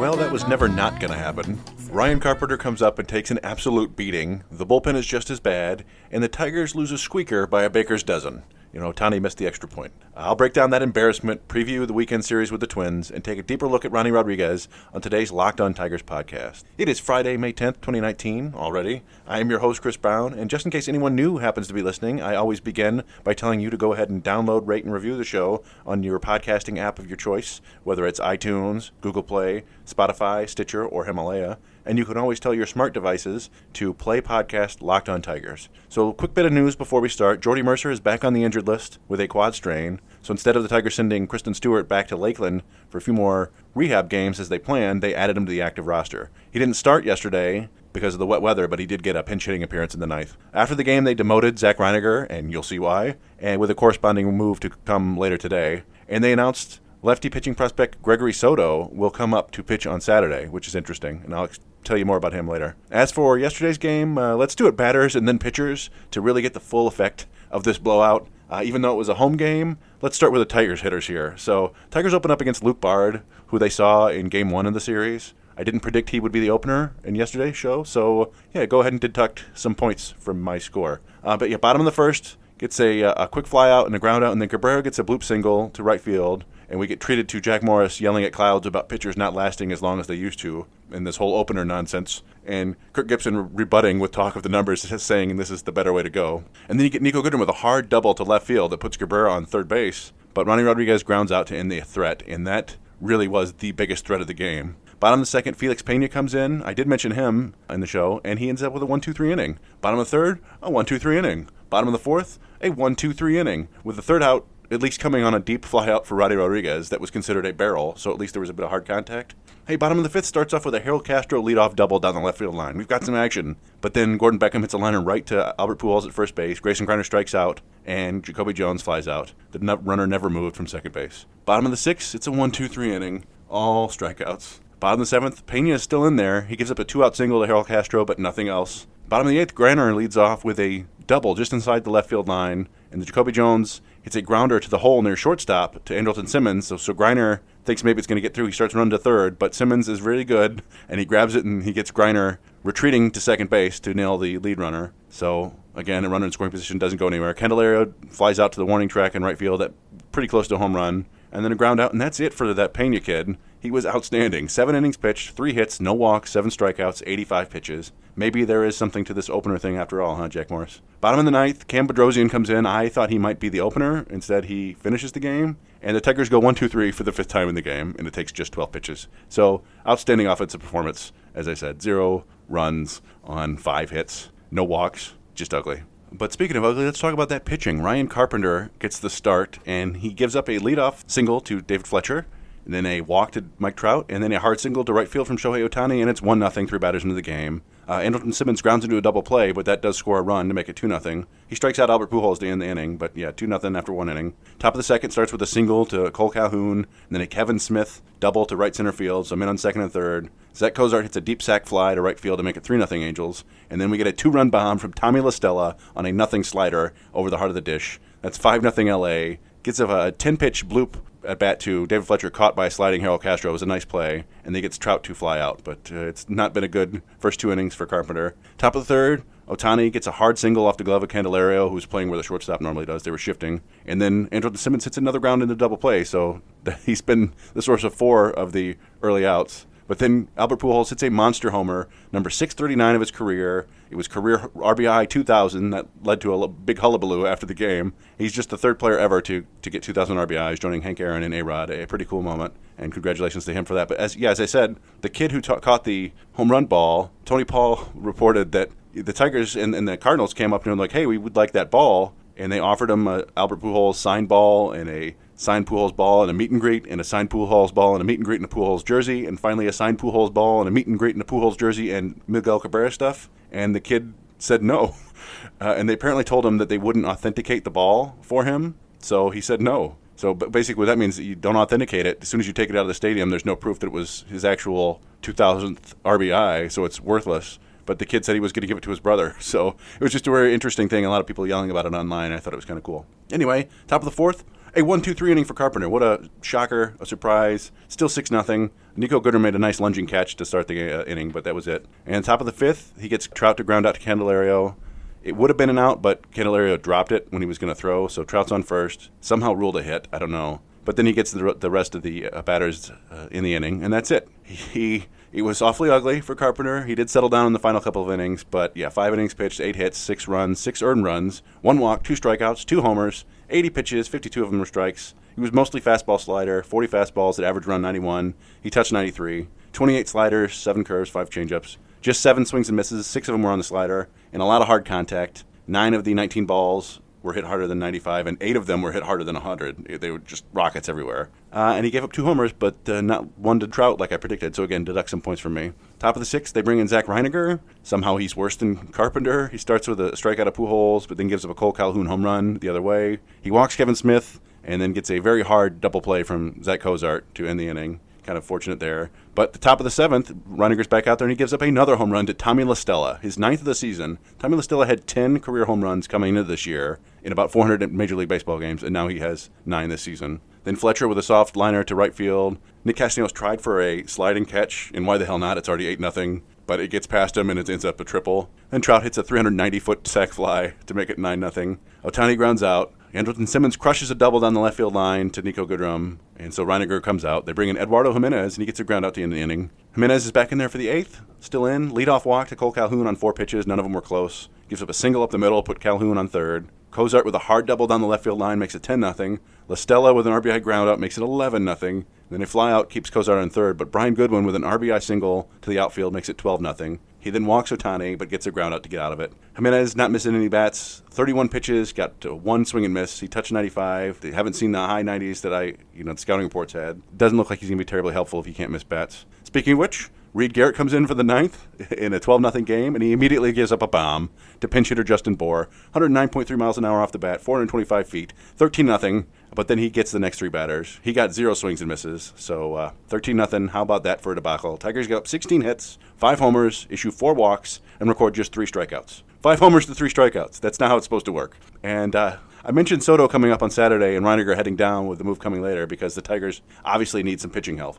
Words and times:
Well, 0.00 0.16
that 0.16 0.32
was 0.32 0.48
never 0.48 0.66
not 0.66 0.98
going 0.98 1.12
to 1.12 1.18
happen. 1.18 1.60
Ryan 1.90 2.20
Carpenter 2.20 2.56
comes 2.56 2.82
up 2.82 3.00
and 3.00 3.08
takes 3.08 3.32
an 3.32 3.40
absolute 3.42 3.96
beating. 3.96 4.44
The 4.48 4.64
bullpen 4.64 4.94
is 4.94 5.06
just 5.06 5.28
as 5.28 5.40
bad, 5.40 5.84
and 6.12 6.22
the 6.22 6.28
Tigers 6.28 6.76
lose 6.76 6.92
a 6.92 6.98
squeaker 6.98 7.48
by 7.48 7.64
a 7.64 7.70
baker's 7.70 8.04
dozen. 8.04 8.44
You 8.72 8.78
know, 8.78 8.92
Tani 8.92 9.18
missed 9.18 9.38
the 9.38 9.48
extra 9.48 9.68
point. 9.68 9.92
I'll 10.14 10.36
break 10.36 10.52
down 10.52 10.70
that 10.70 10.82
embarrassment, 10.82 11.48
preview 11.48 11.84
the 11.84 11.92
weekend 11.92 12.24
series 12.24 12.52
with 12.52 12.60
the 12.60 12.68
Twins, 12.68 13.10
and 13.10 13.24
take 13.24 13.40
a 13.40 13.42
deeper 13.42 13.66
look 13.66 13.84
at 13.84 13.90
Ronny 13.90 14.12
Rodriguez 14.12 14.68
on 14.94 15.00
today's 15.00 15.32
Locked 15.32 15.60
On 15.60 15.74
Tigers 15.74 16.04
podcast. 16.04 16.62
It 16.78 16.88
is 16.88 17.00
Friday, 17.00 17.36
May 17.36 17.52
10th, 17.52 17.80
2019, 17.80 18.54
already. 18.54 19.02
I 19.26 19.40
am 19.40 19.50
your 19.50 19.58
host, 19.58 19.82
Chris 19.82 19.96
Brown, 19.96 20.32
and 20.32 20.48
just 20.48 20.64
in 20.64 20.70
case 20.70 20.86
anyone 20.86 21.16
new 21.16 21.38
happens 21.38 21.66
to 21.66 21.74
be 21.74 21.82
listening, 21.82 22.22
I 22.22 22.36
always 22.36 22.60
begin 22.60 23.02
by 23.24 23.34
telling 23.34 23.58
you 23.58 23.70
to 23.70 23.76
go 23.76 23.94
ahead 23.94 24.10
and 24.10 24.22
download, 24.22 24.68
rate, 24.68 24.84
and 24.84 24.94
review 24.94 25.16
the 25.16 25.24
show 25.24 25.64
on 25.84 26.04
your 26.04 26.20
podcasting 26.20 26.78
app 26.78 27.00
of 27.00 27.08
your 27.08 27.16
choice, 27.16 27.60
whether 27.82 28.06
it's 28.06 28.20
iTunes, 28.20 28.92
Google 29.00 29.24
Play, 29.24 29.64
Spotify, 29.84 30.48
Stitcher, 30.48 30.86
or 30.86 31.06
Himalaya 31.06 31.58
and 31.90 31.98
you 31.98 32.04
can 32.04 32.16
always 32.16 32.38
tell 32.38 32.54
your 32.54 32.66
smart 32.66 32.94
devices 32.94 33.50
to 33.72 33.92
play 33.92 34.20
podcast 34.20 34.80
Locked 34.80 35.08
on 35.08 35.20
Tigers. 35.20 35.68
So, 35.88 36.12
quick 36.12 36.34
bit 36.34 36.46
of 36.46 36.52
news 36.52 36.76
before 36.76 37.00
we 37.00 37.08
start 37.08 37.40
Jordy 37.40 37.62
Mercer 37.62 37.90
is 37.90 37.98
back 37.98 38.24
on 38.24 38.32
the 38.32 38.44
injured 38.44 38.68
list 38.68 39.00
with 39.08 39.18
a 39.18 39.26
quad 39.26 39.56
strain. 39.56 40.00
So, 40.22 40.30
instead 40.30 40.54
of 40.54 40.62
the 40.62 40.68
Tigers 40.68 40.94
sending 40.94 41.26
Christin 41.26 41.56
Stewart 41.56 41.88
back 41.88 42.06
to 42.06 42.16
Lakeland 42.16 42.62
for 42.88 42.98
a 42.98 43.00
few 43.00 43.12
more 43.12 43.50
rehab 43.74 44.08
games 44.08 44.38
as 44.38 44.50
they 44.50 44.58
planned, 44.60 45.02
they 45.02 45.16
added 45.16 45.36
him 45.36 45.46
to 45.46 45.50
the 45.50 45.60
active 45.60 45.88
roster. 45.88 46.30
He 46.48 46.60
didn't 46.60 46.74
start 46.74 47.04
yesterday 47.04 47.68
because 47.92 48.14
of 48.14 48.20
the 48.20 48.26
wet 48.26 48.40
weather, 48.40 48.68
but 48.68 48.78
he 48.78 48.86
did 48.86 49.02
get 49.02 49.16
a 49.16 49.24
pinch 49.24 49.46
hitting 49.46 49.64
appearance 49.64 49.92
in 49.92 49.98
the 49.98 50.06
ninth. 50.06 50.36
After 50.54 50.76
the 50.76 50.84
game, 50.84 51.02
they 51.02 51.14
demoted 51.14 51.58
Zac 51.58 51.78
Reininger, 51.78 52.24
and 52.30 52.52
you'll 52.52 52.62
see 52.62 52.78
why, 52.78 53.16
and 53.40 53.60
with 53.60 53.68
a 53.68 53.74
corresponding 53.74 54.32
move 54.36 54.60
to 54.60 54.70
come 54.70 55.16
later 55.16 55.36
today. 55.36 55.82
And 56.08 56.22
they 56.22 56.32
announced 56.32 56.78
lefty 57.02 57.28
pitching 57.28 57.56
prospect 57.56 58.00
Gregory 58.00 58.32
Soto 58.32 58.90
will 58.92 59.10
come 59.10 59.34
up 59.34 59.50
to 59.50 59.64
pitch 59.64 59.88
on 59.88 60.00
Saturday, 60.00 60.46
which 60.46 60.68
is 60.68 60.76
interesting, 60.76 61.22
and 61.24 61.34
I'll 61.34 61.48
tell 61.84 61.96
you 61.96 62.04
more 62.04 62.16
about 62.16 62.32
him 62.32 62.48
later. 62.48 62.76
As 62.90 63.12
for 63.12 63.38
yesterday's 63.38 63.78
game, 63.78 64.18
uh, 64.18 64.34
let's 64.34 64.54
do 64.54 64.66
it 64.66 64.76
batters 64.76 65.16
and 65.16 65.26
then 65.26 65.38
pitchers 65.38 65.90
to 66.10 66.20
really 66.20 66.42
get 66.42 66.54
the 66.54 66.60
full 66.60 66.86
effect 66.86 67.26
of 67.50 67.64
this 67.64 67.78
blowout. 67.78 68.26
Uh, 68.50 68.62
even 68.64 68.82
though 68.82 68.92
it 68.92 68.98
was 68.98 69.08
a 69.08 69.14
home 69.14 69.36
game, 69.36 69.78
let's 70.02 70.16
start 70.16 70.32
with 70.32 70.40
the 70.40 70.44
Tigers 70.46 70.80
hitters 70.80 71.06
here. 71.06 71.36
So, 71.36 71.72
Tigers 71.90 72.12
open 72.12 72.32
up 72.32 72.40
against 72.40 72.64
Luke 72.64 72.80
Bard, 72.80 73.22
who 73.48 73.58
they 73.60 73.68
saw 73.68 74.08
in 74.08 74.28
game 74.28 74.50
one 74.50 74.66
of 74.66 74.74
the 74.74 74.80
series. 74.80 75.34
I 75.56 75.62
didn't 75.62 75.80
predict 75.80 76.10
he 76.10 76.20
would 76.20 76.32
be 76.32 76.40
the 76.40 76.50
opener 76.50 76.94
in 77.04 77.14
yesterday's 77.14 77.56
show, 77.56 77.84
so 77.84 78.32
yeah, 78.54 78.66
go 78.66 78.80
ahead 78.80 78.92
and 78.92 79.00
deduct 79.00 79.44
some 79.54 79.74
points 79.74 80.14
from 80.18 80.40
my 80.40 80.58
score. 80.58 81.00
Uh, 81.22 81.36
but 81.36 81.50
yeah, 81.50 81.58
bottom 81.58 81.80
of 81.80 81.84
the 81.84 81.92
first 81.92 82.38
gets 82.58 82.80
a, 82.80 83.04
uh, 83.04 83.24
a 83.24 83.28
quick 83.28 83.46
fly 83.46 83.70
out 83.70 83.86
and 83.86 83.94
a 83.94 83.98
ground 83.98 84.24
out, 84.24 84.32
and 84.32 84.40
then 84.40 84.48
Cabrera 84.48 84.82
gets 84.82 84.98
a 84.98 85.04
bloop 85.04 85.22
single 85.22 85.70
to 85.70 85.82
right 85.82 86.00
field 86.00 86.44
and 86.70 86.78
we 86.78 86.86
get 86.86 87.00
treated 87.00 87.28
to 87.28 87.40
Jack 87.40 87.62
Morris 87.62 88.00
yelling 88.00 88.24
at 88.24 88.32
clouds 88.32 88.66
about 88.66 88.88
pitchers 88.88 89.16
not 89.16 89.34
lasting 89.34 89.72
as 89.72 89.82
long 89.82 89.98
as 89.98 90.06
they 90.06 90.14
used 90.14 90.38
to, 90.38 90.66
and 90.92 91.06
this 91.06 91.16
whole 91.16 91.34
opener 91.34 91.64
nonsense, 91.64 92.22
and 92.46 92.76
Kirk 92.92 93.08
Gibson 93.08 93.52
rebutting 93.54 93.98
with 93.98 94.12
talk 94.12 94.36
of 94.36 94.44
the 94.44 94.48
numbers, 94.48 94.82
saying 95.02 95.36
this 95.36 95.50
is 95.50 95.64
the 95.64 95.72
better 95.72 95.92
way 95.92 96.04
to 96.04 96.10
go. 96.10 96.44
And 96.68 96.78
then 96.78 96.84
you 96.84 96.90
get 96.90 97.02
Niko 97.02 97.22
Goodrum 97.22 97.40
with 97.40 97.48
a 97.48 97.54
hard 97.54 97.88
double 97.88 98.14
to 98.14 98.22
left 98.22 98.46
field 98.46 98.70
that 98.70 98.78
puts 98.78 98.96
Cabrera 98.96 99.32
on 99.32 99.44
third 99.44 99.66
base, 99.66 100.12
but 100.32 100.46
Ronny 100.46 100.62
Rodriguez 100.62 101.02
grounds 101.02 101.32
out 101.32 101.48
to 101.48 101.56
end 101.56 101.72
the 101.72 101.80
threat, 101.80 102.22
and 102.26 102.46
that 102.46 102.76
really 103.00 103.26
was 103.26 103.54
the 103.54 103.72
biggest 103.72 104.06
threat 104.06 104.20
of 104.20 104.28
the 104.28 104.34
game. 104.34 104.76
Bottom 105.00 105.20
of 105.20 105.26
the 105.26 105.30
second, 105.30 105.54
Felix 105.54 105.80
Pena 105.80 106.08
comes 106.08 106.34
in. 106.34 106.62
I 106.62 106.74
did 106.74 106.86
mention 106.86 107.12
him 107.12 107.54
in 107.70 107.80
the 107.80 107.86
show, 107.86 108.20
and 108.22 108.38
he 108.38 108.50
ends 108.50 108.62
up 108.62 108.72
with 108.72 108.82
a 108.82 108.86
1 108.86 109.00
2 109.00 109.12
3 109.14 109.32
inning. 109.32 109.58
Bottom 109.80 109.98
of 109.98 110.06
the 110.06 110.10
third, 110.10 110.40
a 110.62 110.70
1 110.70 110.84
2 110.84 110.98
3 110.98 111.18
inning. 111.18 111.48
Bottom 111.70 111.88
of 111.88 111.92
the 111.92 111.98
fourth, 111.98 112.38
a 112.60 112.68
1 112.68 112.96
2 112.96 113.14
3 113.14 113.38
inning. 113.38 113.68
With 113.82 113.96
the 113.96 114.02
third 114.02 114.22
out, 114.22 114.46
at 114.70 114.80
least 114.80 115.00
coming 115.00 115.24
on 115.24 115.34
a 115.34 115.40
deep 115.40 115.64
fly 115.64 115.88
out 115.88 116.06
for 116.06 116.14
Ronny 116.14 116.36
Rodriguez 116.36 116.90
that 116.90 117.00
was 117.00 117.10
considered 117.10 117.44
a 117.44 117.52
barrel, 117.52 117.96
so 117.96 118.12
at 118.12 118.18
least 118.18 118.34
there 118.34 118.40
was 118.40 118.50
a 118.50 118.54
bit 118.54 118.64
of 118.64 118.70
hard 118.70 118.86
contact. 118.86 119.34
Hey, 119.66 119.76
bottom 119.76 119.98
of 119.98 120.04
the 120.04 120.10
fifth 120.10 120.26
starts 120.26 120.54
off 120.54 120.64
with 120.64 120.74
a 120.74 120.80
Harold 120.80 121.04
Castro 121.04 121.42
leadoff 121.42 121.74
double 121.74 121.98
down 121.98 122.14
the 122.14 122.20
left 122.20 122.38
field 122.38 122.54
line. 122.54 122.76
We've 122.76 122.88
got 122.88 123.04
some 123.04 123.14
action. 123.14 123.56
But 123.80 123.94
then 123.94 124.16
Gordon 124.16 124.38
Beckham 124.38 124.60
hits 124.60 124.74
a 124.74 124.78
liner 124.78 125.00
right 125.00 125.24
to 125.26 125.54
Albert 125.58 125.78
Pujols 125.78 126.06
at 126.06 126.12
first 126.12 126.34
base. 126.34 126.60
Grayson 126.60 126.86
Greiner 126.86 127.04
strikes 127.04 127.34
out, 127.34 127.60
and 127.84 128.22
Jacoby 128.24 128.52
Jones 128.52 128.82
flies 128.82 129.08
out. 129.08 129.32
The 129.50 129.58
runner 129.78 130.06
never 130.06 130.30
moved 130.30 130.56
from 130.56 130.66
second 130.66 130.92
base. 130.92 131.26
Bottom 131.44 131.66
of 131.66 131.70
the 131.70 131.76
sixth, 131.76 132.14
it's 132.14 132.26
a 132.26 132.32
1 132.32 132.50
2 132.50 132.68
3 132.68 132.94
inning. 132.94 133.24
All 133.48 133.88
strikeouts. 133.88 134.60
Bottom 134.80 134.94
of 134.94 135.06
the 135.06 135.10
seventh, 135.10 135.44
Pena 135.44 135.74
is 135.74 135.82
still 135.82 136.06
in 136.06 136.16
there. 136.16 136.40
He 136.40 136.56
gives 136.56 136.70
up 136.70 136.78
a 136.78 136.84
two 136.84 137.04
out 137.04 137.14
single 137.14 137.42
to 137.42 137.46
Harold 137.46 137.68
Castro, 137.68 138.06
but 138.06 138.18
nothing 138.18 138.48
else. 138.48 138.86
Bottom 139.10 139.26
of 139.26 139.30
the 139.30 139.38
eighth, 139.38 139.54
Greiner 139.54 139.94
leads 139.94 140.16
off 140.16 140.42
with 140.42 140.58
a 140.58 140.86
double 141.06 141.34
just 141.34 141.52
inside 141.52 141.84
the 141.84 141.90
left 141.90 142.08
field 142.08 142.28
line, 142.28 142.66
and 142.90 143.02
the 143.02 143.04
Jacoby 143.04 143.30
Jones 143.30 143.82
hits 144.00 144.16
a 144.16 144.22
grounder 144.22 144.58
to 144.58 144.70
the 144.70 144.78
hole 144.78 145.02
near 145.02 145.16
shortstop 145.16 145.84
to 145.84 145.92
Andrelton 145.92 146.26
Simmons. 146.26 146.66
So, 146.66 146.78
so 146.78 146.94
Greiner 146.94 147.40
thinks 147.66 147.84
maybe 147.84 147.98
it's 147.98 148.06
going 148.06 148.16
to 148.16 148.22
get 148.22 148.32
through. 148.32 148.46
He 148.46 148.52
starts 148.52 148.74
running 148.74 148.90
to 148.92 148.98
third, 148.98 149.38
but 149.38 149.54
Simmons 149.54 149.86
is 149.86 150.00
really 150.00 150.24
good, 150.24 150.62
and 150.88 150.98
he 150.98 151.04
grabs 151.04 151.34
it 151.34 151.44
and 151.44 151.62
he 151.64 151.74
gets 151.74 151.90
Greiner 151.90 152.38
retreating 152.62 153.10
to 153.10 153.20
second 153.20 153.50
base 153.50 153.80
to 153.80 153.92
nail 153.92 154.16
the 154.16 154.38
lead 154.38 154.58
runner. 154.58 154.94
So 155.10 155.54
again, 155.74 156.06
a 156.06 156.08
runner 156.08 156.24
in 156.24 156.32
scoring 156.32 156.52
position 156.52 156.78
doesn't 156.78 156.98
go 156.98 157.06
anywhere. 157.06 157.34
Candelario 157.34 157.92
flies 158.10 158.40
out 158.40 158.52
to 158.52 158.58
the 158.58 158.64
warning 158.64 158.88
track 158.88 159.14
in 159.14 159.22
right 159.22 159.36
field 159.36 159.60
at 159.60 159.72
pretty 160.10 160.28
close 160.28 160.48
to 160.48 160.54
a 160.54 160.58
home 160.58 160.74
run, 160.74 161.04
and 161.30 161.44
then 161.44 161.52
a 161.52 161.56
ground 161.56 161.80
out, 161.80 161.92
and 161.92 162.00
that's 162.00 162.18
it 162.18 162.32
for 162.32 162.54
that 162.54 162.72
Pena 162.72 162.98
kid. 162.98 163.36
He 163.60 163.70
was 163.70 163.84
outstanding. 163.84 164.48
Seven 164.48 164.74
innings 164.74 164.96
pitched, 164.96 165.36
three 165.36 165.52
hits, 165.52 165.80
no 165.80 165.92
walks, 165.92 166.30
seven 166.30 166.50
strikeouts, 166.50 167.02
85 167.06 167.50
pitches. 167.50 167.92
Maybe 168.16 168.42
there 168.42 168.64
is 168.64 168.74
something 168.74 169.04
to 169.04 169.12
this 169.12 169.28
opener 169.28 169.58
thing 169.58 169.76
after 169.76 170.00
all, 170.00 170.16
huh, 170.16 170.28
Jack 170.28 170.50
Morris? 170.50 170.80
Bottom 171.02 171.20
of 171.20 171.26
the 171.26 171.30
ninth, 171.30 171.68
Cam 171.68 171.86
Bedrosian 171.86 172.30
comes 172.30 172.48
in. 172.48 172.64
I 172.64 172.88
thought 172.88 173.10
he 173.10 173.18
might 173.18 173.38
be 173.38 173.50
the 173.50 173.60
opener. 173.60 174.06
Instead, 174.08 174.46
he 174.46 174.72
finishes 174.72 175.12
the 175.12 175.20
game. 175.20 175.58
And 175.82 175.94
the 175.94 176.00
Tigers 176.00 176.30
go 176.30 176.38
1 176.38 176.54
2 176.54 176.68
3 176.68 176.90
for 176.90 177.04
the 177.04 177.12
fifth 177.12 177.28
time 177.28 177.50
in 177.50 177.54
the 177.54 177.62
game, 177.62 177.94
and 177.98 178.08
it 178.08 178.14
takes 178.14 178.32
just 178.32 178.52
12 178.52 178.72
pitches. 178.72 179.08
So, 179.28 179.62
outstanding 179.86 180.26
offensive 180.26 180.60
performance, 180.60 181.12
as 181.34 181.46
I 181.46 181.54
said. 181.54 181.82
Zero 181.82 182.24
runs 182.48 183.02
on 183.24 183.58
five 183.58 183.90
hits, 183.90 184.30
no 184.50 184.64
walks, 184.64 185.14
just 185.34 185.52
ugly. 185.52 185.82
But 186.12 186.32
speaking 186.32 186.56
of 186.56 186.64
ugly, 186.64 186.84
let's 186.86 186.98
talk 186.98 187.14
about 187.14 187.28
that 187.28 187.44
pitching. 187.44 187.82
Ryan 187.82 188.08
Carpenter 188.08 188.70
gets 188.78 188.98
the 188.98 189.10
start, 189.10 189.58
and 189.64 189.98
he 189.98 190.12
gives 190.12 190.34
up 190.34 190.48
a 190.48 190.58
leadoff 190.58 191.04
single 191.06 191.40
to 191.42 191.60
David 191.60 191.86
Fletcher 191.86 192.26
then 192.74 192.86
a 192.86 193.00
walk 193.00 193.32
to 193.32 193.44
Mike 193.58 193.76
Trout, 193.76 194.06
and 194.08 194.22
then 194.22 194.32
a 194.32 194.38
hard 194.38 194.60
single 194.60 194.84
to 194.84 194.92
right 194.92 195.08
field 195.08 195.26
from 195.26 195.36
Shohei 195.36 195.66
Ohtani, 195.68 196.00
and 196.00 196.10
it's 196.10 196.22
1 196.22 196.38
0, 196.38 196.66
three 196.66 196.78
batters 196.78 197.02
into 197.02 197.14
the 197.14 197.22
game. 197.22 197.62
Uh, 197.88 197.98
Andrelton 197.98 198.32
Simmons 198.32 198.62
grounds 198.62 198.84
into 198.84 198.96
a 198.96 199.00
double 199.00 199.22
play, 199.22 199.50
but 199.50 199.64
that 199.64 199.82
does 199.82 199.96
score 199.96 200.18
a 200.20 200.22
run 200.22 200.46
to 200.46 200.54
make 200.54 200.68
it 200.68 200.76
2 200.76 200.88
0. 200.88 201.26
He 201.48 201.56
strikes 201.56 201.78
out 201.80 201.90
Albert 201.90 202.10
Pujols 202.10 202.38
to 202.38 202.48
end 202.48 202.62
the 202.62 202.66
inning, 202.66 202.96
but 202.96 203.16
yeah, 203.16 203.32
2 203.32 203.46
0 203.46 203.76
after 203.76 203.92
one 203.92 204.08
inning. 204.08 204.34
Top 204.60 204.74
of 204.74 204.78
the 204.78 204.84
second 204.84 205.10
starts 205.10 205.32
with 205.32 205.42
a 205.42 205.46
single 205.46 205.84
to 205.86 206.10
Cole 206.12 206.30
Calhoun, 206.30 206.78
and 206.78 206.86
then 207.10 207.20
a 207.20 207.26
Kevan 207.26 207.58
Smith 207.58 208.00
double 208.20 208.46
to 208.46 208.56
right 208.56 208.76
center 208.76 208.92
field, 208.92 209.26
so 209.26 209.34
I'm 209.34 209.42
in 209.42 209.48
on 209.48 209.58
second 209.58 209.82
and 209.82 209.92
third. 209.92 210.30
Zach 210.54 210.74
Cozart 210.74 211.04
hits 211.04 211.16
a 211.16 211.20
deep 211.20 211.42
sac 211.42 211.66
fly 211.66 211.94
to 211.94 212.00
right 212.00 212.20
field 212.20 212.38
to 212.38 212.44
make 212.44 212.56
it 212.56 212.62
3 212.62 212.80
0 212.80 213.02
Angels, 213.02 213.44
and 213.68 213.80
then 213.80 213.90
we 213.90 213.98
get 213.98 214.06
a 214.06 214.12
two 214.12 214.30
run 214.30 214.50
bomb 214.50 214.78
from 214.78 214.92
Tommy 214.92 215.18
La 215.20 215.30
Stella 215.30 215.76
on 215.96 216.06
a 216.06 216.12
nothing 216.12 216.44
slider 216.44 216.92
over 217.12 217.30
the 217.30 217.38
heart 217.38 217.50
of 217.50 217.56
the 217.56 217.60
dish. 217.60 217.98
That's 218.22 218.38
5 218.38 218.62
0 218.62 218.98
LA. 218.98 219.36
Gets 219.62 219.80
a 219.80 220.12
10 220.16 220.36
pitch 220.36 220.68
bloop 220.68 220.94
at 221.24 221.38
bat 221.38 221.60
to 221.60 221.86
David 221.86 222.06
Fletcher 222.06 222.30
caught 222.30 222.56
by 222.56 222.68
sliding 222.68 223.00
Harold 223.00 223.22
Castro. 223.22 223.50
It 223.50 223.52
was 223.52 223.62
a 223.62 223.66
nice 223.66 223.84
play, 223.84 224.24
and 224.44 224.54
he 224.54 224.62
gets 224.62 224.78
Trout 224.78 225.04
to 225.04 225.14
fly 225.14 225.38
out. 225.38 225.62
But 225.64 225.90
uh, 225.92 226.06
it's 226.06 226.28
not 226.28 226.54
been 226.54 226.64
a 226.64 226.68
good 226.68 227.02
first 227.18 227.40
two 227.40 227.52
innings 227.52 227.74
for 227.74 227.86
Carpenter. 227.86 228.34
Top 228.58 228.74
of 228.74 228.82
the 228.82 228.86
third, 228.86 229.22
Ohtani 229.48 229.92
gets 229.92 230.06
a 230.06 230.12
hard 230.12 230.38
single 230.38 230.66
off 230.66 230.76
the 230.76 230.84
glove 230.84 231.02
of 231.02 231.08
Candelario, 231.08 231.70
who's 231.70 231.84
playing 231.84 232.08
where 232.08 232.16
the 232.16 232.22
shortstop 232.22 232.60
normally 232.60 232.86
does. 232.86 233.02
They 233.02 233.10
were 233.10 233.18
shifting. 233.18 233.62
And 233.84 234.00
then 234.00 234.28
Andrew 234.30 234.54
Simmons 234.54 234.84
hits 234.84 234.96
another 234.96 235.18
ground 235.18 235.42
into 235.42 235.56
double 235.56 235.76
play. 235.76 236.04
So 236.04 236.40
he's 236.86 237.00
been 237.00 237.34
the 237.54 237.62
source 237.62 237.82
of 237.82 237.92
four 237.92 238.30
of 238.30 238.52
the 238.52 238.76
early 239.02 239.26
outs. 239.26 239.66
But 239.90 239.98
then 239.98 240.28
Albert 240.36 240.60
Pujols 240.60 240.90
hits 240.90 241.02
a 241.02 241.10
monster 241.10 241.50
homer, 241.50 241.88
number 242.12 242.30
639 242.30 242.94
of 242.94 243.00
his 243.00 243.10
career. 243.10 243.66
It 243.90 243.96
was 243.96 244.06
career 244.06 244.48
RBI 244.54 245.08
2000 245.08 245.70
that 245.70 245.88
led 246.04 246.20
to 246.20 246.32
a 246.32 246.46
big 246.46 246.78
hullabaloo 246.78 247.26
after 247.26 247.44
the 247.44 247.54
game. 247.54 247.94
He's 248.16 248.32
just 248.32 248.50
the 248.50 248.56
third 248.56 248.78
player 248.78 248.96
ever 248.96 249.20
to, 249.22 249.44
to 249.62 249.68
get 249.68 249.82
2,000 249.82 250.16
RBIs, 250.16 250.60
joining 250.60 250.82
Hank 250.82 251.00
Aaron 251.00 251.24
and 251.24 251.34
A-Rod. 251.34 251.70
A 251.70 251.88
pretty 251.88 252.04
cool 252.04 252.22
moment, 252.22 252.54
and 252.78 252.92
congratulations 252.92 253.44
to 253.46 253.52
him 253.52 253.64
for 253.64 253.74
that. 253.74 253.88
But 253.88 253.96
as 253.96 254.14
yeah, 254.14 254.30
as 254.30 254.38
I 254.38 254.46
said, 254.46 254.76
the 255.00 255.08
kid 255.08 255.32
who 255.32 255.40
ta- 255.40 255.58
caught 255.58 255.82
the 255.82 256.12
home 256.34 256.52
run 256.52 256.66
ball, 256.66 257.10
Tony 257.24 257.42
Paul 257.42 257.88
reported 257.92 258.52
that 258.52 258.70
the 258.94 259.12
Tigers 259.12 259.56
and, 259.56 259.74
and 259.74 259.88
the 259.88 259.96
Cardinals 259.96 260.34
came 260.34 260.52
up 260.52 260.62
to 260.62 260.70
him 260.70 260.78
like, 260.78 260.92
"Hey, 260.92 261.04
we 261.04 261.18
would 261.18 261.34
like 261.34 261.50
that 261.50 261.68
ball," 261.68 262.14
and 262.36 262.52
they 262.52 262.60
offered 262.60 262.90
him 262.90 263.08
a 263.08 263.24
Albert 263.36 263.58
Pujols 263.58 263.96
signed 263.96 264.28
ball 264.28 264.70
and 264.70 264.88
a 264.88 265.16
signed 265.40 265.66
Pujols 265.66 265.96
ball 265.96 266.20
and 266.20 266.30
a 266.30 266.34
meet 266.34 266.50
and 266.50 266.60
greet, 266.60 266.86
and 266.86 267.00
a 267.00 267.04
signed 267.04 267.30
Pujols 267.30 267.72
ball 267.72 267.94
and 267.94 268.02
a 268.02 268.04
meet 268.04 268.18
and 268.18 268.26
greet 268.26 268.40
in 268.40 268.44
a 268.44 268.48
Pujols 268.48 268.84
jersey, 268.84 269.24
and 269.24 269.40
finally 269.40 269.66
a 269.66 269.72
signed 269.72 269.98
Pujols 269.98 270.32
ball 270.32 270.60
and 270.60 270.68
a 270.68 270.70
meet 270.70 270.86
and 270.86 270.98
greet 270.98 271.14
in 271.14 271.20
a 271.20 271.24
Pujols 271.24 271.56
jersey 271.56 271.90
and 271.90 272.20
Miguel 272.28 272.60
Cabrera 272.60 272.90
stuff. 272.92 273.30
And 273.50 273.74
the 273.74 273.80
kid 273.80 274.12
said 274.38 274.62
no, 274.62 274.94
uh, 275.60 275.74
and 275.78 275.88
they 275.88 275.94
apparently 275.94 276.24
told 276.24 276.44
him 276.44 276.58
that 276.58 276.68
they 276.68 276.76
wouldn't 276.76 277.06
authenticate 277.06 277.64
the 277.64 277.70
ball 277.70 278.18
for 278.20 278.44
him, 278.44 278.74
so 278.98 279.30
he 279.30 279.40
said 279.40 279.62
no. 279.62 279.96
So 280.14 280.34
basically, 280.34 280.80
what 280.80 280.86
that 280.86 280.98
means 280.98 281.18
is 281.18 281.24
you 281.24 281.34
don't 281.34 281.56
authenticate 281.56 282.04
it. 282.04 282.18
As 282.20 282.28
soon 282.28 282.40
as 282.40 282.46
you 282.46 282.52
take 282.52 282.68
it 282.68 282.76
out 282.76 282.82
of 282.82 282.88
the 282.88 282.94
stadium, 282.94 283.30
there's 283.30 283.46
no 283.46 283.56
proof 283.56 283.78
that 283.78 283.86
it 283.86 283.92
was 283.92 284.26
his 284.28 284.44
actual 284.44 285.00
2000th 285.22 285.94
RBI, 286.04 286.70
so 286.70 286.84
it's 286.84 287.00
worthless. 287.00 287.58
but 287.86 287.98
the 287.98 288.04
kid 288.06 288.24
said 288.26 288.34
he 288.34 288.40
was 288.40 288.52
going 288.52 288.60
to 288.60 288.66
give 288.66 288.76
it 288.76 288.82
to 288.82 288.90
his 288.90 289.00
brother. 289.00 289.34
So 289.40 289.76
it 289.98 290.02
was 290.02 290.12
just 290.12 290.26
a 290.26 290.30
very 290.30 290.52
interesting 290.52 290.88
thing. 290.90 291.06
A 291.06 291.10
lot 291.10 291.20
of 291.22 291.26
people 291.26 291.46
yelling 291.46 291.70
about 291.70 291.86
it 291.86 291.94
online. 291.94 292.30
I 292.30 292.38
thought 292.38 292.52
it 292.52 292.56
was 292.56 292.66
kind 292.66 292.76
of 292.76 292.84
cool. 292.84 293.06
Anyway, 293.32 293.68
top 293.88 294.02
of 294.02 294.04
the 294.04 294.10
fourth, 294.10 294.44
a 294.74 294.82
one-two-three 294.82 295.32
inning 295.32 295.44
for 295.44 295.54
Carpenter. 295.54 295.88
What 295.88 296.02
a 296.02 296.28
shocker, 296.42 296.94
a 297.00 297.06
surprise. 297.06 297.72
Still 297.88 298.08
6 298.08 298.30
nothing. 298.30 298.70
Niko 298.96 299.22
Goodrum 299.22 299.40
made 299.40 299.54
a 299.54 299.58
nice 299.58 299.80
lunging 299.80 300.06
catch 300.06 300.36
to 300.36 300.44
start 300.44 300.68
the 300.68 301.00
uh, 301.00 301.04
inning, 301.04 301.30
but 301.30 301.44
that 301.44 301.54
was 301.54 301.66
it. 301.66 301.86
And 302.06 302.24
top 302.24 302.40
of 302.40 302.46
the 302.46 302.52
fifth, 302.52 302.92
he 303.00 303.08
gets 303.08 303.26
Trout 303.26 303.56
to 303.56 303.64
ground 303.64 303.86
out 303.86 303.94
to 303.94 304.00
Candelario. 304.00 304.76
It 305.22 305.36
would 305.36 305.50
have 305.50 305.56
been 305.56 305.70
an 305.70 305.78
out, 305.78 306.00
but 306.02 306.30
Candelario 306.30 306.80
dropped 306.80 307.12
it 307.12 307.26
when 307.30 307.42
he 307.42 307.46
was 307.46 307.58
going 307.58 307.72
to 307.72 307.78
throw, 307.78 308.08
so 308.08 308.24
Trout's 308.24 308.52
on 308.52 308.62
first. 308.62 309.10
Somehow 309.20 309.52
ruled 309.52 309.76
a 309.76 309.82
hit. 309.82 310.08
I 310.12 310.18
don't 310.18 310.30
know. 310.30 310.60
But 310.84 310.96
then 310.96 311.06
he 311.06 311.12
gets 311.12 311.30
the, 311.30 311.54
the 311.58 311.70
rest 311.70 311.94
of 311.94 312.02
the 312.02 312.28
uh, 312.28 312.42
batters 312.42 312.90
uh, 313.10 313.28
in 313.30 313.44
the 313.44 313.54
inning, 313.54 313.84
and 313.84 313.92
that's 313.92 314.10
it. 314.10 314.28
He 314.42 315.06
it 315.32 315.42
was 315.42 315.62
awfully 315.62 315.90
ugly 315.90 316.20
for 316.20 316.34
Carpenter. 316.34 316.84
He 316.84 316.96
did 316.96 317.08
settle 317.08 317.28
down 317.28 317.46
in 317.46 317.52
the 317.52 317.58
final 317.58 317.80
couple 317.80 318.02
of 318.02 318.10
innings, 318.10 318.42
but 318.42 318.76
yeah, 318.76 318.88
five 318.88 319.14
innings 319.14 319.34
pitched, 319.34 319.60
eight 319.60 319.76
hits, 319.76 319.96
six 319.96 320.26
runs, 320.26 320.58
six 320.58 320.82
earned 320.82 321.04
runs, 321.04 321.42
one 321.62 321.78
walk, 321.78 322.02
two 322.02 322.14
strikeouts, 322.14 322.64
two 322.64 322.82
homers, 322.82 323.24
80 323.48 323.70
pitches, 323.70 324.08
52 324.08 324.42
of 324.42 324.50
them 324.50 324.58
were 324.58 324.66
strikes. 324.66 325.14
He 325.34 325.40
was 325.40 325.52
mostly 325.52 325.80
fastball 325.80 326.20
slider, 326.20 326.62
40 326.62 326.88
fastballs 326.88 327.38
at 327.38 327.44
average 327.44 327.66
run 327.66 327.80
91. 327.80 328.34
He 328.60 328.70
touched 328.70 328.92
93, 328.92 329.46
28 329.72 330.08
sliders, 330.08 330.54
seven 330.56 330.82
curves, 330.82 331.10
five 331.10 331.30
changeups. 331.30 331.76
Just 332.00 332.20
seven 332.20 332.44
swings 332.44 332.68
and 332.68 332.76
misses, 332.76 333.06
six 333.06 333.28
of 333.28 333.32
them 333.32 333.42
were 333.42 333.50
on 333.50 333.58
the 333.58 333.64
slider, 333.64 334.08
and 334.32 334.42
a 334.42 334.46
lot 334.46 334.62
of 334.62 334.66
hard 334.66 334.84
contact. 334.84 335.44
Nine 335.66 335.94
of 335.94 336.02
the 336.02 336.14
19 336.14 336.46
balls 336.46 337.00
were 337.22 337.32
hit 337.32 337.44
harder 337.44 337.66
than 337.66 337.78
95, 337.78 338.26
and 338.26 338.38
eight 338.40 338.56
of 338.56 338.66
them 338.66 338.82
were 338.82 338.92
hit 338.92 339.02
harder 339.02 339.24
than 339.24 339.34
100. 339.34 340.00
They 340.00 340.10
were 340.10 340.18
just 340.18 340.44
rockets 340.52 340.88
everywhere. 340.88 341.28
Uh, 341.52 341.74
and 341.74 341.84
he 341.84 341.90
gave 341.90 342.04
up 342.04 342.12
two 342.12 342.24
homers, 342.24 342.52
but 342.52 342.76
uh, 342.88 343.00
not 343.00 343.38
one 343.38 343.60
to 343.60 343.66
Trout 343.66 344.00
like 344.00 344.12
I 344.12 344.16
predicted. 344.16 344.54
So 344.54 344.62
again, 344.62 344.84
deduct 344.84 345.10
some 345.10 345.20
points 345.20 345.40
from 345.40 345.54
me. 345.54 345.72
Top 345.98 346.16
of 346.16 346.20
the 346.20 346.26
sixth, 346.26 346.54
they 346.54 346.62
bring 346.62 346.78
in 346.78 346.88
Zac 346.88 347.06
Reininger. 347.06 347.60
Somehow 347.82 348.16
he's 348.16 348.36
worse 348.36 348.56
than 348.56 348.88
Carpenter. 348.88 349.48
He 349.48 349.58
starts 349.58 349.86
with 349.86 350.00
a 350.00 350.12
strikeout 350.12 350.46
of 350.46 350.54
Pujols, 350.54 351.06
but 351.06 351.18
then 351.18 351.28
gives 351.28 351.44
up 351.44 351.50
a 351.50 351.54
Cole 351.54 351.72
Calhoun 351.72 352.06
home 352.06 352.24
run 352.24 352.54
the 352.54 352.68
other 352.68 352.82
way. 352.82 353.18
He 353.42 353.50
walks 353.50 353.76
Kevan 353.76 353.96
Smith, 353.96 354.40
and 354.64 354.80
then 354.80 354.92
gets 354.92 355.10
a 355.10 355.18
very 355.18 355.42
hard 355.42 355.80
double 355.80 356.00
play 356.00 356.22
from 356.22 356.62
Zach 356.62 356.80
Cozart 356.80 357.34
to 357.34 357.46
end 357.46 357.58
the 357.58 357.68
inning. 357.68 358.00
Kind 358.30 358.38
of 358.38 358.44
fortunate 358.44 358.78
there. 358.78 359.10
But 359.34 359.54
the 359.54 359.58
top 359.58 359.80
of 359.80 359.84
the 359.84 359.90
seventh, 359.90 360.32
Reininger's 360.48 360.86
back 360.86 361.08
out 361.08 361.18
there 361.18 361.26
and 361.26 361.32
he 361.32 361.36
gives 361.36 361.52
up 361.52 361.62
another 361.62 361.96
home 361.96 362.12
run 362.12 362.26
to 362.26 362.32
Tommy 362.32 362.62
La 362.62 362.74
Stella, 362.74 363.18
his 363.20 363.36
ninth 363.36 363.58
of 363.58 363.66
the 363.66 363.74
season. 363.74 364.20
Tommy 364.38 364.54
La 364.54 364.60
Stella 364.60 364.86
had 364.86 365.08
10 365.08 365.40
career 365.40 365.64
home 365.64 365.82
runs 365.82 366.06
coming 366.06 366.36
into 366.36 366.44
this 366.44 366.64
year 366.64 367.00
in 367.24 367.32
about 367.32 367.50
400 367.50 367.92
Major 367.92 368.14
League 368.14 368.28
Baseball 368.28 368.60
games, 368.60 368.84
and 368.84 368.92
now 368.92 369.08
he 369.08 369.18
has 369.18 369.50
nine 369.66 369.88
this 369.88 370.02
season. 370.02 370.40
Then 370.62 370.76
Fletcher 370.76 371.08
with 371.08 371.18
a 371.18 371.24
soft 371.24 371.56
liner 371.56 371.82
to 371.82 371.96
right 371.96 372.14
field. 372.14 372.58
Nick 372.84 372.94
Castellanos 372.94 373.32
tried 373.32 373.60
for 373.60 373.80
a 373.80 374.06
sliding 374.06 374.44
catch, 374.44 374.92
and 374.94 375.08
why 375.08 375.18
the 375.18 375.26
hell 375.26 375.40
not? 375.40 375.58
It's 375.58 375.68
already 375.68 375.88
8 375.88 375.98
nothing, 375.98 376.44
but 376.68 376.78
it 376.78 376.92
gets 376.92 377.08
past 377.08 377.36
him 377.36 377.50
and 377.50 377.58
it 377.58 377.68
ends 377.68 377.84
up 377.84 377.98
a 377.98 378.04
triple. 378.04 378.48
Then 378.70 378.80
Trout 378.80 379.02
hits 379.02 379.18
a 379.18 379.24
390 379.24 379.80
foot 379.80 380.06
sac 380.06 380.28
fly 380.28 380.74
to 380.86 380.94
make 380.94 381.10
it 381.10 381.18
9 381.18 381.40
nothing. 381.40 381.80
Ohtani 382.04 382.36
grounds 382.36 382.62
out. 382.62 382.94
Andrelton 383.12 383.48
Simmons 383.48 383.76
crushes 383.76 384.12
a 384.12 384.14
double 384.14 384.38
down 384.38 384.54
the 384.54 384.60
left 384.60 384.76
field 384.76 384.94
line 384.94 385.30
to 385.30 385.42
Niko 385.42 385.66
Goodrum, 385.66 386.18
and 386.36 386.54
so 386.54 386.64
Reininger 386.64 387.02
comes 387.02 387.24
out. 387.24 387.44
They 387.44 387.52
bring 387.52 387.68
in 387.68 387.76
Eduardo 387.76 388.12
Jimenez, 388.12 388.54
and 388.54 388.62
he 388.62 388.66
gets 388.66 388.78
a 388.78 388.84
ground 388.84 389.04
out 389.04 389.14
to 389.14 389.22
end 389.22 389.32
the 389.32 389.40
inning. 389.40 389.70
Jimenez 389.94 390.26
is 390.26 390.32
back 390.32 390.52
in 390.52 390.58
there 390.58 390.68
for 390.68 390.78
the 390.78 390.86
eighth, 390.86 391.20
still 391.40 391.66
in. 391.66 391.90
Leadoff 391.90 392.24
walk 392.24 392.46
to 392.48 392.56
Cole 392.56 392.70
Calhoun 392.70 393.08
on 393.08 393.16
four 393.16 393.32
pitches. 393.32 393.66
None 393.66 393.80
of 393.80 393.84
them 393.84 393.94
were 393.94 394.00
close. 394.00 394.48
Gives 394.68 394.80
up 394.80 394.90
a 394.90 394.94
single 394.94 395.24
up 395.24 395.30
the 395.30 395.38
middle, 395.38 395.60
put 395.64 395.80
Calhoun 395.80 396.18
on 396.18 396.28
third. 396.28 396.68
Cozart 396.92 397.24
with 397.24 397.34
a 397.34 397.40
hard 397.40 397.66
double 397.66 397.88
down 397.88 398.00
the 398.00 398.06
left 398.06 398.22
field 398.22 398.38
line 398.38 398.60
makes 398.60 398.76
it 398.76 398.84
10 398.84 399.00
0. 399.14 399.38
La 399.66 399.74
Stella 399.74 400.14
with 400.14 400.28
an 400.28 400.32
RBI 400.32 400.62
ground 400.62 400.88
out 400.88 401.00
makes 401.00 401.18
it 401.18 401.22
11 401.22 401.64
0. 401.64 402.04
Then 402.30 402.42
a 402.42 402.46
fly 402.46 402.70
out 402.70 402.90
keeps 402.90 403.10
Cozart 403.10 403.42
in 403.42 403.50
third, 403.50 403.76
but 403.76 403.90
Brian 403.90 404.14
Goodwin 404.14 404.46
with 404.46 404.54
an 404.54 404.62
RBI 404.62 405.02
single 405.02 405.50
to 405.62 405.70
the 405.70 405.80
outfield 405.80 406.14
makes 406.14 406.28
it 406.28 406.38
12 406.38 406.60
0. 406.76 406.98
He 407.20 407.30
then 407.30 407.44
walks 407.44 407.70
Ohtani, 407.70 408.16
but 408.16 408.28
gets 408.30 408.46
a 408.46 408.50
ground 408.50 408.74
out 408.74 408.82
to 408.82 408.88
get 408.88 409.00
out 409.00 409.12
of 409.12 409.20
it. 409.20 409.32
Jimenez 409.54 409.94
not 409.94 410.10
missing 410.10 410.34
any 410.34 410.48
bats. 410.48 411.02
31 411.10 411.50
pitches, 411.50 411.92
got 411.92 412.24
one 412.24 412.64
swing 412.64 412.84
and 412.84 412.94
miss. 412.94 413.20
He 413.20 413.28
touched 413.28 413.52
95. 413.52 414.20
They 414.20 414.32
haven't 414.32 414.54
seen 414.54 414.72
the 414.72 414.78
high 414.78 415.02
90s 415.02 415.42
that 415.42 415.52
I, 415.52 415.74
you 415.94 416.02
know, 416.02 416.14
the 416.14 416.18
scouting 416.18 416.46
reports 416.46 416.72
had. 416.72 417.02
Doesn't 417.16 417.36
look 417.36 417.50
like 417.50 417.58
he's 417.60 417.68
going 417.68 417.78
to 417.78 417.84
be 417.84 417.88
terribly 417.88 418.14
helpful 418.14 418.40
if 418.40 418.46
he 418.46 418.54
can't 418.54 418.70
miss 418.70 418.84
bats. 418.84 419.26
Speaking 419.44 419.74
of 419.74 419.78
which, 419.78 420.08
Reed 420.32 420.54
Garrett 420.54 420.76
comes 420.76 420.94
in 420.94 421.08
for 421.08 421.14
the 421.14 421.24
ninth 421.24 421.66
in 421.90 422.12
a 422.12 422.20
12 422.20 422.52
0 422.52 422.64
game, 422.64 422.94
and 422.94 423.02
he 423.02 423.10
immediately 423.10 423.52
gives 423.52 423.72
up 423.72 423.82
a 423.82 423.88
bomb 423.88 424.30
to 424.60 424.68
pinch 424.68 424.88
hitter 424.88 425.02
Justin 425.02 425.34
Bour. 425.34 425.68
109.3 425.94 426.56
miles 426.56 426.78
an 426.78 426.84
hour 426.84 427.00
off 427.00 427.10
the 427.10 427.18
bat, 427.18 427.40
425 427.40 428.08
feet, 428.08 428.32
13 428.56 428.86
0. 428.86 429.24
But 429.52 429.66
then 429.66 429.78
he 429.78 429.90
gets 429.90 430.12
the 430.12 430.20
next 430.20 430.38
three 430.38 430.48
batters. 430.48 431.00
He 431.02 431.12
got 431.12 431.32
zero 431.32 431.54
swings 431.54 431.80
and 431.80 431.88
misses. 431.88 432.32
So 432.36 432.74
uh, 432.74 432.92
13 433.08 433.44
0. 433.44 433.68
How 433.68 433.82
about 433.82 434.04
that 434.04 434.20
for 434.20 434.30
a 434.30 434.34
debacle? 434.36 434.76
Tigers 434.76 435.08
get 435.08 435.16
up 435.16 435.26
16 435.26 435.62
hits, 435.62 435.98
five 436.16 436.38
homers, 436.38 436.86
issue 436.88 437.10
four 437.10 437.34
walks, 437.34 437.80
and 437.98 438.08
record 438.08 438.34
just 438.34 438.52
three 438.52 438.66
strikeouts. 438.66 439.22
Five 439.42 439.58
homers 439.58 439.86
to 439.86 439.94
three 439.94 440.10
strikeouts. 440.10 440.60
That's 440.60 440.78
not 440.78 440.90
how 440.90 440.96
it's 440.96 441.06
supposed 441.06 441.26
to 441.26 441.32
work. 441.32 441.56
And 441.82 442.14
uh, 442.14 442.36
I 442.64 442.70
mentioned 442.70 443.02
Soto 443.02 443.26
coming 443.26 443.50
up 443.50 443.64
on 443.64 443.70
Saturday 443.70 444.14
and 444.14 444.24
Reininger 444.24 444.54
heading 444.54 444.76
down 444.76 445.08
with 445.08 445.18
the 445.18 445.24
move 445.24 445.40
coming 445.40 445.60
later 445.60 445.88
because 445.88 446.14
the 446.14 446.22
Tigers 446.22 446.62
obviously 446.84 447.24
need 447.24 447.40
some 447.40 447.50
pitching 447.50 447.78
help. 447.78 447.98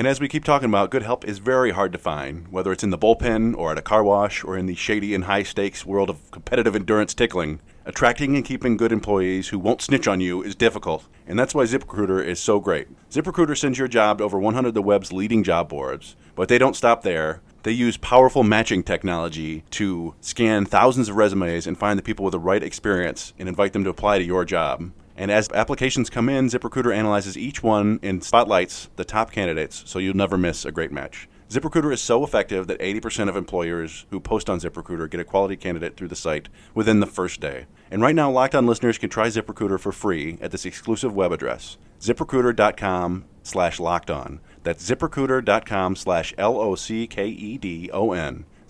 And 0.00 0.08
as 0.08 0.18
we 0.18 0.28
keep 0.28 0.44
talking 0.44 0.70
about, 0.70 0.90
good 0.90 1.02
help 1.02 1.26
is 1.26 1.40
very 1.40 1.72
hard 1.72 1.92
to 1.92 1.98
find, 1.98 2.48
whether 2.48 2.72
it's 2.72 2.82
in 2.82 2.88
the 2.88 2.96
bullpen 2.96 3.54
or 3.54 3.72
at 3.72 3.76
a 3.76 3.82
car 3.82 4.02
wash 4.02 4.42
or 4.42 4.56
in 4.56 4.64
the 4.64 4.74
shady 4.74 5.14
and 5.14 5.24
high 5.24 5.42
stakes 5.42 5.84
world 5.84 6.08
of 6.08 6.30
competitive 6.30 6.74
endurance 6.74 7.12
tickling. 7.12 7.60
Attracting 7.84 8.34
and 8.34 8.42
keeping 8.42 8.78
good 8.78 8.92
employees 8.92 9.48
who 9.48 9.58
won't 9.58 9.82
snitch 9.82 10.08
on 10.08 10.22
you 10.22 10.42
is 10.42 10.54
difficult, 10.54 11.06
and 11.26 11.38
that's 11.38 11.54
why 11.54 11.64
ZipRecruiter 11.64 12.24
is 12.24 12.40
so 12.40 12.60
great. 12.60 12.88
ZipRecruiter 13.10 13.54
sends 13.54 13.78
your 13.78 13.88
job 13.88 14.16
to 14.16 14.24
over 14.24 14.38
100 14.38 14.68
of 14.68 14.74
the 14.74 14.80
web's 14.80 15.12
leading 15.12 15.42
job 15.42 15.68
boards, 15.68 16.16
but 16.34 16.48
they 16.48 16.56
don't 16.56 16.76
stop 16.76 17.02
there. 17.02 17.42
They 17.62 17.72
use 17.72 17.98
powerful 17.98 18.42
matching 18.42 18.82
technology 18.82 19.64
to 19.72 20.14
scan 20.22 20.64
thousands 20.64 21.10
of 21.10 21.16
resumes 21.16 21.66
and 21.66 21.76
find 21.76 21.98
the 21.98 22.02
people 22.02 22.24
with 22.24 22.32
the 22.32 22.38
right 22.38 22.62
experience 22.62 23.34
and 23.38 23.50
invite 23.50 23.74
them 23.74 23.84
to 23.84 23.90
apply 23.90 24.16
to 24.18 24.24
your 24.24 24.46
job. 24.46 24.92
And 25.20 25.30
as 25.30 25.48
applications 25.52 26.08
come 26.08 26.30
in, 26.30 26.46
ZipRecruiter 26.46 26.96
analyzes 26.96 27.36
each 27.36 27.62
one 27.62 28.00
and 28.02 28.24
spotlights 28.24 28.88
the 28.96 29.04
top 29.04 29.30
candidates 29.30 29.82
so 29.84 29.98
you'll 29.98 30.16
never 30.16 30.38
miss 30.38 30.64
a 30.64 30.72
great 30.72 30.90
match. 30.90 31.28
ZipRecruiter 31.50 31.92
is 31.92 32.00
so 32.00 32.24
effective 32.24 32.66
that 32.68 32.78
80% 32.80 33.28
of 33.28 33.36
employers 33.36 34.06
who 34.08 34.18
post 34.18 34.48
on 34.48 34.60
ZipRecruiter 34.60 35.10
get 35.10 35.20
a 35.20 35.24
quality 35.24 35.56
candidate 35.56 35.98
through 35.98 36.08
the 36.08 36.16
site 36.16 36.48
within 36.74 37.00
the 37.00 37.06
first 37.06 37.38
day. 37.38 37.66
And 37.90 38.00
right 38.00 38.14
now, 38.14 38.30
Locked 38.30 38.54
On 38.54 38.66
listeners 38.66 38.96
can 38.96 39.10
try 39.10 39.26
ZipRecruiter 39.26 39.78
for 39.78 39.92
free 39.92 40.38
at 40.40 40.52
this 40.52 40.64
exclusive 40.64 41.14
web 41.14 41.32
address, 41.32 41.76
ziprecruiter.com 42.00 43.26
slash 43.42 43.78
locked 43.78 44.10
on. 44.10 44.40
That's 44.62 44.88
ziprecruiter.com 44.88 45.96
slash 45.96 46.32
L-O-C-K-E-D-O-N. 46.38 46.84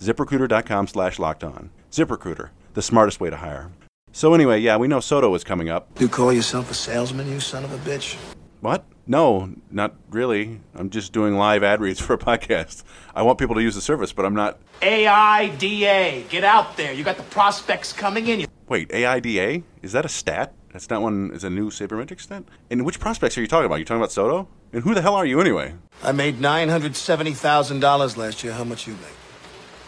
ziprecruiter.com 0.01 0.87
slash 0.87 1.17
locked 1.17 1.45
on. 1.45 1.69
ZipRecruiter, 1.91 2.49
the 2.73 2.81
smartest 2.81 3.21
way 3.21 3.29
to 3.29 3.37
hire. 3.37 3.71
So 4.13 4.33
anyway, 4.33 4.59
yeah, 4.59 4.77
we 4.77 4.87
know 4.87 4.99
Soto 4.99 5.33
is 5.35 5.43
coming 5.43 5.69
up. 5.69 5.87
You 5.99 6.09
call 6.09 6.33
yourself 6.33 6.69
a 6.69 6.73
salesman, 6.73 7.29
you 7.31 7.39
son 7.39 7.63
of 7.63 7.71
a 7.73 7.77
bitch? 7.89 8.15
What? 8.59 8.85
No, 9.07 9.53
not 9.71 9.95
really. 10.09 10.59
I'm 10.75 10.89
just 10.89 11.13
doing 11.13 11.35
live 11.35 11.63
ad 11.63 11.81
reads 11.81 11.99
for 12.05 12.13
a 12.13 12.17
podcast. 12.17 12.83
I 13.15 13.23
want 13.23 13.39
people 13.39 13.55
to 13.55 13.61
use 13.61 13.75
the 13.75 13.81
service, 13.81 14.13
but 14.13 14.25
I'm 14.25 14.35
not. 14.35 14.59
AIDA, 14.81 16.23
get 16.29 16.43
out 16.43 16.77
there. 16.77 16.93
You 16.93 17.03
got 17.03 17.17
the 17.17 17.23
prospects 17.23 17.93
coming 17.93 18.27
in. 18.27 18.45
Wait, 18.67 18.91
AIDA? 18.93 19.63
Is 19.81 19.91
that 19.93 20.05
a 20.05 20.09
stat? 20.09 20.53
That's 20.71 20.89
not 20.89 21.01
one. 21.01 21.31
Is 21.33 21.43
a 21.43 21.49
new 21.49 21.69
sabermetric 21.69 22.21
stat? 22.21 22.43
And 22.69 22.85
which 22.85 22.99
prospects 22.99 23.37
are 23.37 23.41
you 23.41 23.47
talking 23.47 23.65
about? 23.65 23.79
You 23.79 23.85
talking 23.85 23.99
about 23.99 24.11
Soto? 24.11 24.47
And 24.71 24.83
who 24.83 24.93
the 24.93 25.01
hell 25.01 25.15
are 25.15 25.25
you 25.25 25.41
anyway? 25.41 25.75
I 26.01 26.13
made 26.13 26.39
nine 26.39 26.69
hundred 26.69 26.95
seventy 26.95 27.33
thousand 27.33 27.81
dollars 27.81 28.15
last 28.15 28.43
year. 28.43 28.53
How 28.53 28.63
much 28.63 28.87
you 28.87 28.93
make? 28.93 29.17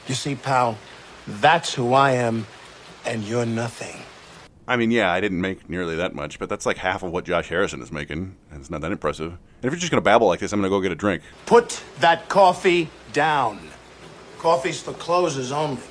You 0.08 0.15
see, 0.15 0.36
pal, 0.36 0.77
that's 1.25 1.74
who 1.74 1.94
I 1.94 2.12
am, 2.12 2.46
and 3.06 3.24
you're 3.24 3.46
nothing. 3.46 4.02
I 4.67 4.77
mean, 4.77 4.91
yeah, 4.91 5.12
I 5.12 5.20
didn't 5.20 5.41
make 5.41 5.70
nearly 5.70 5.96
that 5.98 6.15
much, 6.15 6.39
but 6.39 6.48
that's 6.48 6.65
like 6.65 6.77
half 6.77 7.03
of 7.03 7.12
what 7.12 7.25
Josh 7.25 7.50
Harrison 7.50 7.82
is 7.82 7.91
making, 7.91 8.38
and 8.50 8.62
it's 8.62 8.70
not 8.70 8.82
that 8.82 8.91
impressive. 8.93 9.32
And 9.32 9.65
if 9.65 9.72
you're 9.72 9.79
just 9.79 9.91
gonna 9.91 10.01
babble 10.01 10.27
like 10.27 10.39
this, 10.39 10.53
I'm 10.53 10.60
gonna 10.60 10.70
go 10.70 10.79
get 10.79 10.91
a 10.91 10.96
drink. 10.96 11.22
Put 11.46 11.84
that 12.00 12.29
coffee 12.29 12.89
down. 13.12 13.60
Coffee's 14.39 14.82
for 14.82 14.93
closers 14.93 15.51
only. 15.51 15.82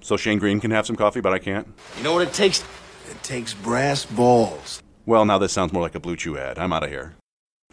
So 0.00 0.16
Shane 0.16 0.38
Greene 0.38 0.60
can 0.60 0.70
have 0.70 0.86
some 0.86 0.96
coffee, 0.96 1.20
but 1.20 1.32
I 1.32 1.38
can't. 1.38 1.66
You 1.96 2.04
know 2.04 2.12
what 2.12 2.26
it 2.26 2.34
takes? 2.34 2.62
It 3.10 3.22
takes 3.22 3.54
brass 3.54 4.04
balls. 4.04 4.82
Well, 5.06 5.24
now 5.24 5.38
this 5.38 5.52
sounds 5.52 5.72
more 5.72 5.82
like 5.82 5.94
a 5.94 6.00
BlueChew 6.00 6.38
ad. 6.38 6.58
I'm 6.58 6.72
out 6.72 6.84
of 6.84 6.90
here. 6.90 7.14